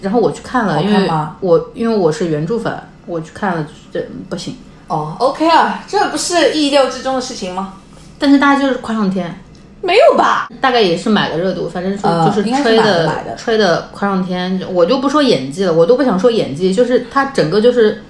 [0.00, 1.10] 然后我去看了，好因为
[1.40, 2.72] 我因为我是原著粉，
[3.06, 4.56] 我去看了，这不行。
[4.86, 7.74] 哦，OK 啊，这不是意料之中的事情吗？
[8.18, 9.38] 但是大家就是夸上天，
[9.82, 10.48] 没有吧？
[10.60, 14.60] 大概也是买了热度，反正就是吹的吹的夸上天。
[14.72, 18.02] 我就不说演技了，我都不想说演技，就是他整个就是，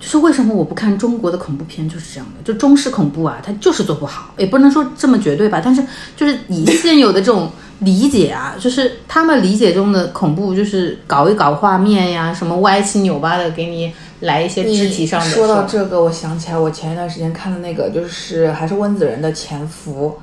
[0.00, 5.84] 就是为什么我不看中国的恐怖片，就是这样的，就中式恐怖啊，它就是做不好，也不能说这么绝对吧，但是
[6.16, 20.18] 就是以现有的这种理解啊，就是他们理解中的恐怖，就是搞一搞画面呀，什么歪七扭八的，给你来一些肢体上的说到这个，我想起来，我前一段时间看的那个，就是还是温子仁的《潜伏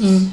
[0.00, 0.32] 嗯》，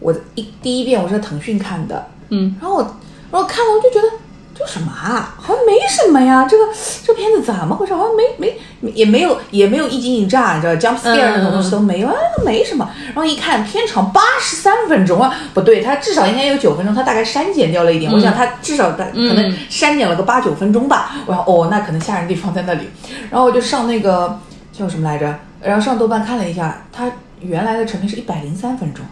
[0.00, 2.96] 我一第一遍我是在腾讯看的，嗯，然后我
[3.30, 4.12] 然后看了我就觉得
[4.60, 6.64] 这什么啊，好像没什么呀，这个
[7.02, 7.94] 这片子怎么回事？
[7.94, 12.86] 好像没没没也没有也没有一惊一乍，你知道 jump scare 那种东西都没有，啊，没什么。
[13.06, 18.12] 然后一看片长八十三分钟啊，不对，它至少应该有九分钟，它大概删减掉了一点。
[18.12, 21.12] 我想它至少它可能删减了个八九分钟吧。
[21.24, 22.90] 我想哦，那可能吓人地方在那里。
[23.30, 24.38] 然后我就上那个
[24.72, 25.34] 叫什么来着？
[25.62, 29.02] 然后上豆瓣看了一下，它原来的成片是一百零三分钟，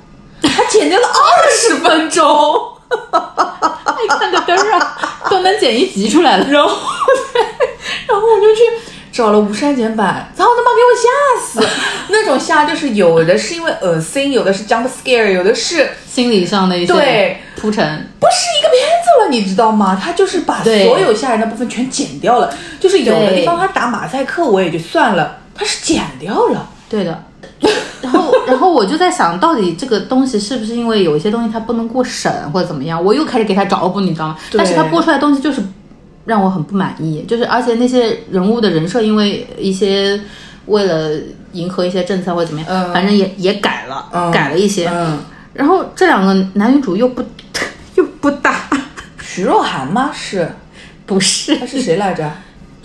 [0.42, 2.24] 它剪掉了二十分钟。
[3.84, 4.96] 爱看的嘚儿啊，
[5.30, 6.46] 都能剪一集出来了。
[6.50, 6.68] 然后，
[8.06, 8.62] 然后我就去
[9.12, 11.08] 找了无删减版，操他妈给我吓
[11.44, 11.68] 死！
[12.10, 17.84] 那种吓就是有的是因为恶心，有的是 jump scare，有的是心理上的一些对铺陈，
[18.20, 20.00] 不是一个片子了，你知道吗？
[20.00, 26.68] 他就是把所有吓人的部分全剪掉了，就是有的地方他打马赛克我也就算了，他是剪掉了。
[26.88, 27.24] 对的。
[28.02, 33.02] 然后，然后我就在想，到底这个东西是不是因为有一些东西它不能过审或者怎么样？
[33.02, 34.38] 我又开始给他找补，你知道吗？
[34.50, 35.60] 对但是他播出来的东西就是
[36.24, 40.20] 让我很不满意，就是而且那些人物的人设，因为一些
[40.66, 41.10] 为了
[41.52, 44.88] 迎合一些政策或者怎么样，嗯反正也也改了，嗯改了一些。
[44.88, 45.18] 嗯，
[45.54, 47.22] 然后这两个男女主又不
[47.96, 48.54] 又不搭，
[49.20, 50.10] 徐若涵吗？
[50.14, 50.48] 是，
[51.06, 52.30] 不是他是谁来着？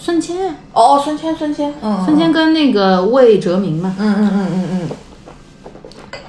[0.04, 4.89] 孙谦，哦，孙谦，孙谦，嗯，孙谦跟那个魏哲鸣嘛，嗯嗯嗯嗯嗯，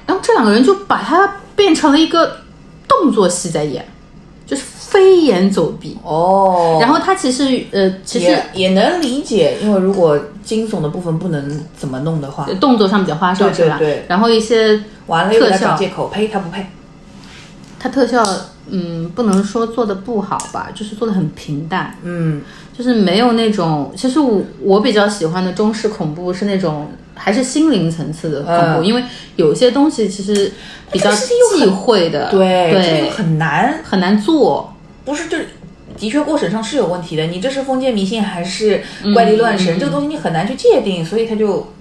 [0.05, 2.37] 然后这两个人就把他变成了一个
[2.87, 3.85] 动作戏在演，
[4.45, 5.97] 就是飞檐走壁。
[6.03, 13.77] 哦，然后他其实呃，其实也也能理解，因为如果惊悚的部分不能怎么弄的话，动作上比较花哨，对吧？
[13.77, 14.05] 对。
[14.07, 16.65] 然后一些完了又找借口，呸，他不配。
[17.77, 18.25] 他特效，
[18.69, 22.41] 嗯，不能说做的不好吧，就是做的很平淡，嗯，
[22.77, 23.91] 就是没有那种。
[23.95, 29.03] 其实我我比较喜欢的中式恐怖是那种还是心灵层次的恐怖，嗯因为
[29.35, 30.51] 有些东西其实
[30.91, 31.33] 比较忌
[31.69, 34.73] 讳的，对，这个对，很难，很难做。
[35.03, 35.47] 不是就是。
[35.97, 37.23] 的确，过程上是有问题的。
[37.27, 39.77] 你这是封建迷信还是怪力乱神？
[39.77, 41.71] 嗯这个东西你很难去界定，所以他就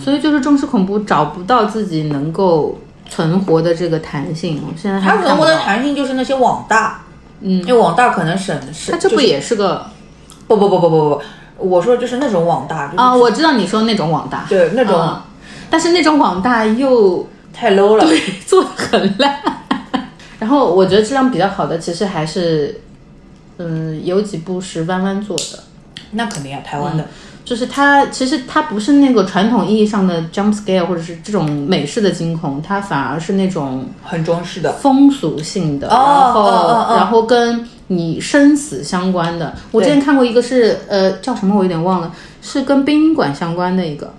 [0.00, 2.78] 所以就是中式恐怖找不到自己能够
[3.10, 5.58] 存活的这个弹性，我现在还它存活的。
[5.58, 7.02] 弹性就是那些网大，
[7.40, 9.84] 嗯因为网大可能省事它这不也是个
[10.46, 11.22] 不不不不不不不，
[11.68, 13.14] 我说就是那种网大，就是啊？
[13.14, 15.20] 我知道你说那种网大，对那种嗯
[15.70, 18.04] 但是那种网大又太 low 了。
[18.04, 19.40] 对做的很烂。
[20.38, 22.80] 然后我觉得质量比较好的，其实还是，
[23.58, 25.64] 嗯，有几部是弯弯做的，
[26.12, 27.04] 那肯定啊，台湾的，
[27.44, 34.70] 就是它其实它不是那个传统意义上的 jump scare 或者是这种美式的惊恐，它反而是那种很装饰的。
[34.74, 39.54] 风俗性的，哦然后、哦哦哦然后跟你生死相关的。
[39.70, 44.12] 我之前看过一个是呃叫什么我有点忘了，是跟殡仪馆相关的一个，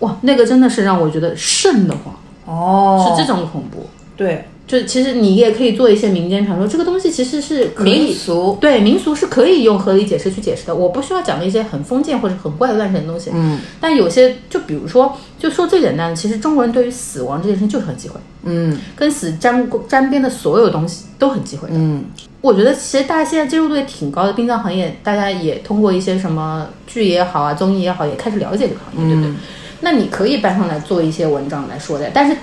[0.00, 2.14] 哇，那个真的是让我觉得瘆得慌，
[2.46, 3.86] 哦，是这种恐怖。
[4.14, 8.14] 对，就其实你也可以做一些民间传说，这个东西其实是可以民。
[8.14, 13.30] 俗，对民俗是可以用合理解释去解释的，我不需要讲一些很封建或者很怪力乱神的东西。
[13.32, 21.68] 嗯但有些，就比如说，就说最简单的，其实中国人对于死亡这件事情就是很忌讳，嗯跟死沾沾边的所有东西都很忌讳。
[21.72, 22.04] 嗯，
[22.42, 29.32] 我觉得其实大家现在接受度也挺高的，殡葬行业大家也通过一些什么剧也好啊，综艺也好，也开始了解这个行业，对不对？
[29.80, 32.36] 那你可以搬上来做一些文章来说的，但是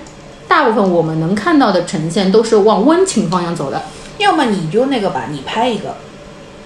[0.48, 3.82] 大部分我们能看到的呈现都是往温情方向走的。
[4.16, 5.94] 要么你就那个吧，你拍一个，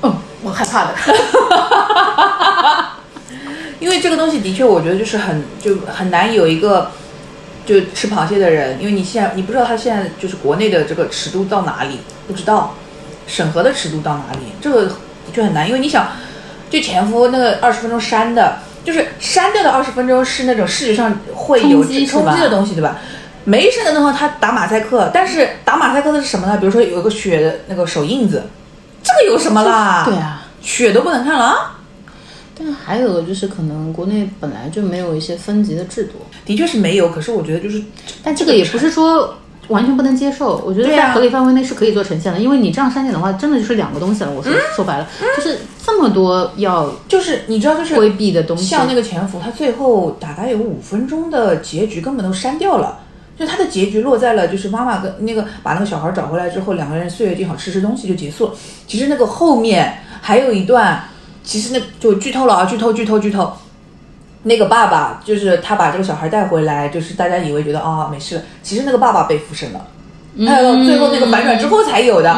[0.03, 0.95] 嗯，我害怕的。
[3.81, 6.91] 因为这个东西的确，我觉得就是很就很难有一个
[7.67, 12.75] 就吃螃蟹的人，因为你现在你不知道他现在就是国内的这个尺度到哪里，不知道
[13.27, 14.97] 审核的尺度到哪里，这个
[15.33, 15.67] 就很难。
[15.67, 16.09] 因为你想，
[16.71, 22.99] 就前夫那个二十分钟删的，就是删掉的二十分钟是那种视觉上会有冲击冲击的东西，对吧？
[23.45, 26.57] 没删的话，他打马赛克，但是打马赛克的是什么呢？
[26.57, 28.43] 比如说有一个血的那个手印子，
[29.03, 30.05] 这个有什么啦？
[30.07, 31.71] 对啊，血都不能看了啊。
[32.57, 36.13] 但还有就是可能国内本来就没有一些分级的制度，
[36.47, 37.83] 的确是没有，可是我觉得就是
[38.23, 39.37] 但这个也不是说
[39.69, 40.63] 完全不能接受。
[40.67, 44.31] 我觉得在合理范围内是可以做呈现的，因为你这样删减的话，真的就是两个东西了。
[44.31, 48.65] 我说、说白了，就是这么多要就是你知道，就是规避的东西。
[48.65, 52.99] 像那个潜伏，他最后大概有五分钟的结局根本都删掉了，
[53.39, 58.53] 就他的结局落在了就是妈妈跟那个把那个小孩找回来之后，两个人岁月静好吃吃东西就结束了。
[58.87, 61.05] 其实那个后面还有一段，
[61.43, 63.53] 其实那就剧透了啊，剧透剧透剧透。
[64.45, 69.87] 那个爸爸就是他把这个小孩带回来，就是大家以为觉得啊、没事了，其实那个爸爸被附身了，
[70.47, 72.33] 还有最后那个反转之后才有的。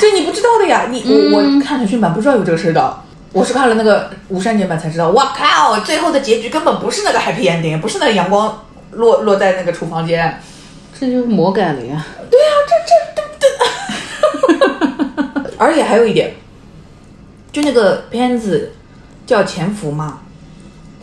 [0.00, 2.96] 这你不知道的呀，你我我看腾讯版不知道有这个事儿的，
[3.32, 5.10] 我是看了那个无删减版才知道。
[5.10, 10.40] 哇靠，最后的结局根本不是那个 happy ending，不是那个阳光落落在那个厨房间。
[10.98, 12.06] 这就是魔改了呀。
[12.30, 13.48] 对呀、啊，这这这，
[15.42, 16.32] 这 而且还有一点，
[17.52, 18.72] 就那个片子
[19.26, 20.20] 叫《潜伏》嘛，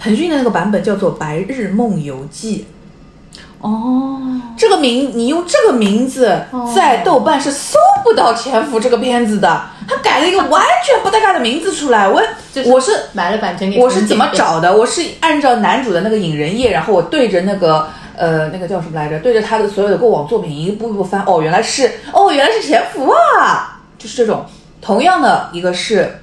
[0.01, 2.65] 腾讯的那个版本叫做《白日梦游记》。
[3.63, 4.19] 哦，
[4.57, 6.41] 这个名，你用这个名字
[6.75, 12.09] 在豆瓣是搜不到《潜伏》这个片子的，他改了一个完全不搭嘎的名字出来。
[12.09, 12.19] 我
[12.51, 14.75] 就是我是买了版权给我是怎么找的？
[14.75, 17.87] 我是按照男主的那个引人页，然后我对着那个
[18.17, 19.19] 呃那个叫什么来着？
[19.19, 21.23] 对着他的所有的过往作品一步一步翻。
[21.27, 23.79] 哦，原来是哦，原来是潜伏啊！
[23.99, 24.43] 就是这种
[24.81, 26.19] 同样的一个是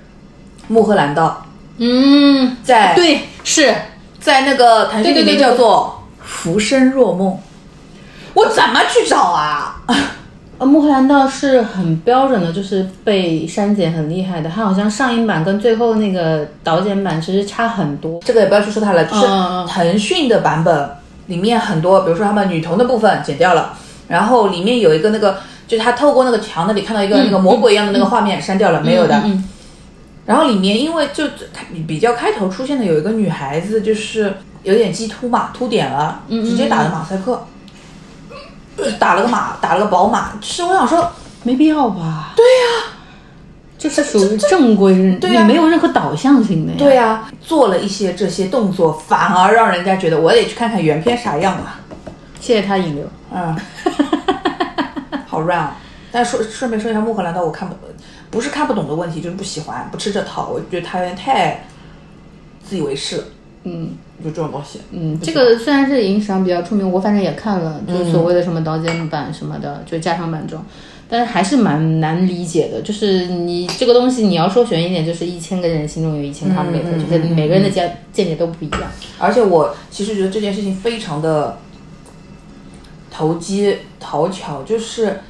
[0.66, 1.46] 穆赫兰道，
[1.78, 3.74] 嗯，在对，是
[4.20, 7.32] 在那个腾讯里面对对对对叫做《浮生若梦》，
[8.34, 9.80] 我怎么去找啊？
[10.58, 14.50] 呃，穆赫兰道是很标准的，就是被删减很厉害的。
[14.50, 18.20] 它好像上映版跟最后那个导剪版其实差很多。
[18.24, 19.26] 这个也不要去说它了，就是
[19.72, 20.90] 腾讯的版本
[21.26, 29.14] 里面很多，比如说他们女童的部分剪掉了，然后里面有一个那个，就是他透过那个墙那里看到一个那个魔鬼一样的那个画面删掉了，没有的。
[29.18, 29.44] 嗯嗯
[30.28, 37.46] 然后里面因为就它比较开头出现的有一个女孩子，就是有点鸡突嘛，突点了，嗯直接打的马赛克，
[38.98, 40.32] 打了个马，打了个宝马。
[40.42, 41.10] 其实我想说，
[41.44, 42.34] 没必要吧？
[42.36, 42.92] 对呀、
[43.78, 46.78] 就是属于正规，对呀你没有任何导向性的呀。
[46.78, 51.80] 对呀、做了一些这些动作，反而让人家觉得我得去看看原片啥样啊。
[52.38, 53.08] 谢谢他引流。
[53.32, 53.58] 嗯，
[55.26, 55.74] 好 run 啊。
[56.12, 57.74] 但说顺便说一下，穆赫兰道我看不
[58.30, 60.48] 不是看不懂的问题，就是不喜欢，不吃这套。
[60.48, 61.64] 我觉得他有点太
[62.64, 63.24] 自以为是了。
[63.64, 63.90] 嗯
[64.22, 64.80] 就这种东西。
[64.92, 70.64] 嗯，这个虽然是影史上比较出名，我反正也看了，嗯就是所谓的什么刀尖版什么的，就加长版这种。
[71.10, 78.82] 但是还是蛮难理解的，就是你这个东西，你要说悬一点，就是一千个人心中有一千个哈姆雷特，就是每个人的见见解都不一样。
[79.18, 81.58] 而且我其实觉得这件事情非常的
[83.10, 85.20] 投机讨巧，就是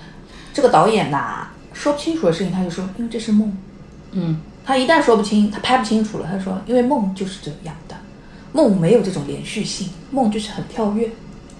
[0.52, 3.56] 这个导演呐，说不清楚的事情，他就说，因为这是梦。
[4.10, 7.94] 嗯，他一旦说不清，他拍不清楚了，他说，因为梦就是这样的，
[8.52, 11.08] 梦没有这种连续性，梦就是很跳跃。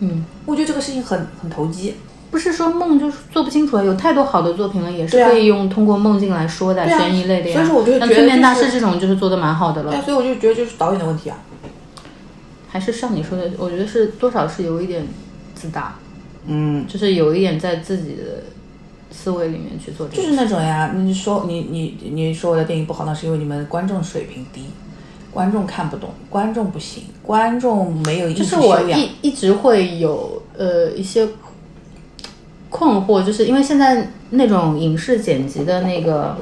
[0.00, 1.94] 嗯，我觉得这个事情很很投机。
[2.30, 7.54] 不是说梦就是做不清楚啊，有太多好的作品了，也是可以用通过梦境来说的、悬疑类的呀。
[7.54, 10.02] 所以说我就觉得那催眠大师这种就是做的蛮好的了对，。
[10.02, 11.38] 所以我就觉得就是导演的问题啊。
[12.68, 15.06] 还是像你说的，我觉得是多少是有一点
[15.54, 15.96] 自大，
[16.46, 18.42] 嗯，就是有一点在自己的
[19.10, 20.22] 思维里面去做这个。
[20.22, 24.64] 就是那种呀，你说你你你说我的电影不好，那是因为你们观众水平低，
[25.32, 28.80] 观众看不懂，观众不行，观众没有艺就是我。
[28.82, 31.28] 一一直会有呃一些
[32.70, 36.36] 困惑，就是因为现在那种影视剪辑的那个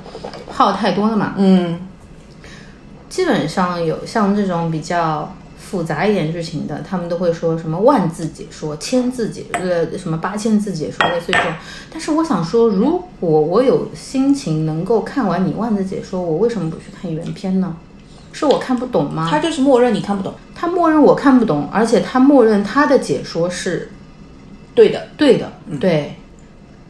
[0.51, 1.81] 号太多了嘛，嗯
[3.09, 5.33] 基本上有像这种比较
[5.69, 11.53] 复杂一点剧情的，他们都会说什么万字解说、千字解呃什么八千字解说，类似于这种。
[11.91, 17.75] 但是我想说，如果我有心情能够看完你万字解说，我为什么不去看原片呢？
[18.33, 19.27] 是我看不懂吗？
[19.31, 23.91] 他就是默认你看不懂，他默认我看不懂，而且他默认他的解说是
[24.75, 25.09] 对的。
[25.17, 25.51] 对的，
[25.81, 26.16] 对，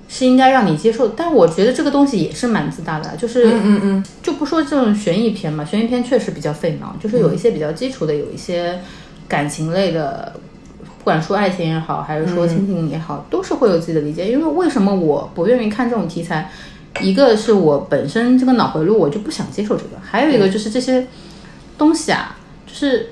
[0.08, 1.08] 是应该让你接受。
[1.08, 8.80] 但我觉得这个东西也是蛮自大的，就是嗯嗯，就不说这种悬疑片嘛，悬疑片确实比较费脑，就是有一些比较基础的，有一些
[9.28, 10.32] 感情类的，
[10.98, 14.30] 不管说爱情也好，还是说亲情也好，都是会有自己的理解。
[14.30, 16.50] 因为为什么我不愿意看这种题材？
[17.02, 21.06] 一个是我本身这个脑回路我就不想接受这个，还有一个就是这些
[21.76, 22.34] 东西啊，
[22.66, 23.10] 就是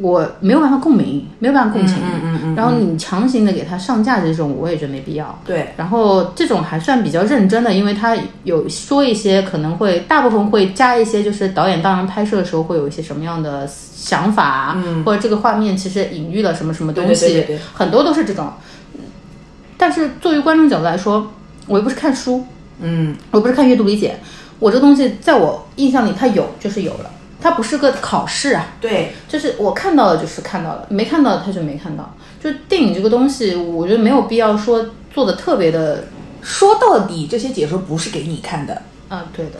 [0.00, 1.96] 我没有办法共鸣，没有办法共情。
[1.98, 5.38] 嗯嗯嗯然后你强行的给他上架这种，我也觉得没必要。
[5.44, 18.52] 对，然后这种还算比较认真的，因为他有说一些可能会大部分会加一些，就是导演当然拍摄的时候会有一些什么样的想法啊，或者这个画面其实隐喻了什么什么东西，对对对对对很多都是这种。
[19.76, 21.32] 但是作为观众角度来说，
[21.66, 22.44] 我又不是看书，
[22.80, 24.16] 嗯我不是看阅读理解，
[24.58, 27.10] 我这东西在我印象里它有就是有了，
[27.42, 32.14] 它不是个考试啊，对，就是我看到了就是看到了，没看到它就没看到。
[32.42, 36.04] 就电影这个东西，我觉得没有必要说做的特别的
[36.42, 39.52] 说到底这些解说不是给你看的，啊，对的，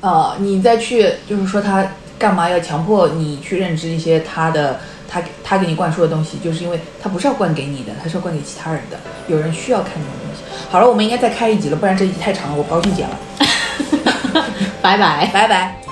[0.00, 1.86] 呃，你再去就是说他
[2.18, 8.96] 干嘛要强迫你去认知一些他的他他给你灌输的东西，就是因为他不是要灌给你的，他是要灌给其他人的。
[9.28, 10.42] 有人需要看这种东西。
[10.70, 13.18] 好了，我们应该再开一集了，不然这一集太长了，我不高兴剪了。
[14.80, 15.30] 拜拜。
[15.32, 15.91] 拜拜。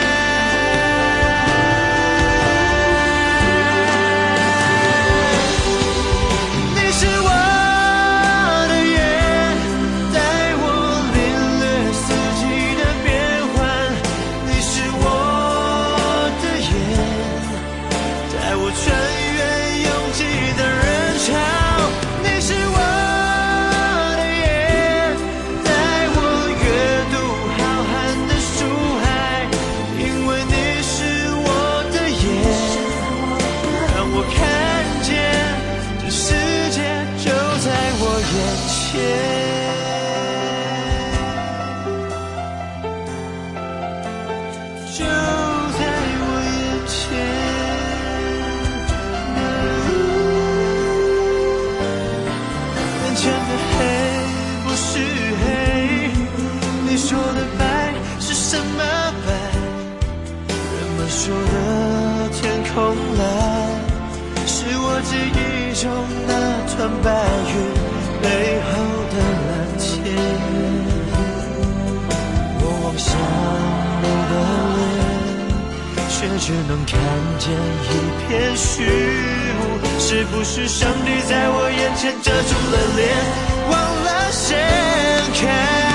[53.21, 53.37] 眼前的
[53.77, 53.79] 黑
[54.63, 54.97] 不是
[55.41, 55.45] 黑，
[56.89, 57.61] 你说的白
[58.19, 58.81] 是什么
[59.27, 59.29] 白？
[60.47, 62.41] 人们说的天
[62.73, 62.75] 空
[63.19, 63.21] 蓝，
[64.47, 65.39] 是我记忆
[65.79, 65.85] 中
[66.25, 66.31] 那
[66.65, 67.07] 团白
[67.45, 67.53] 云
[68.23, 68.25] 背
[68.71, 68.73] 后
[69.11, 69.13] 的
[69.45, 69.85] 蓝天。
[72.57, 73.07] 我望向
[74.01, 74.33] 你的
[74.77, 76.97] 脸，却只能看
[77.37, 77.45] 见
[77.85, 77.87] 一
[78.25, 79.40] 片虚。
[80.03, 83.07] 是不是上帝在我眼前遮住了脸，
[83.69, 84.57] 忘了掀
[85.35, 85.90] 开？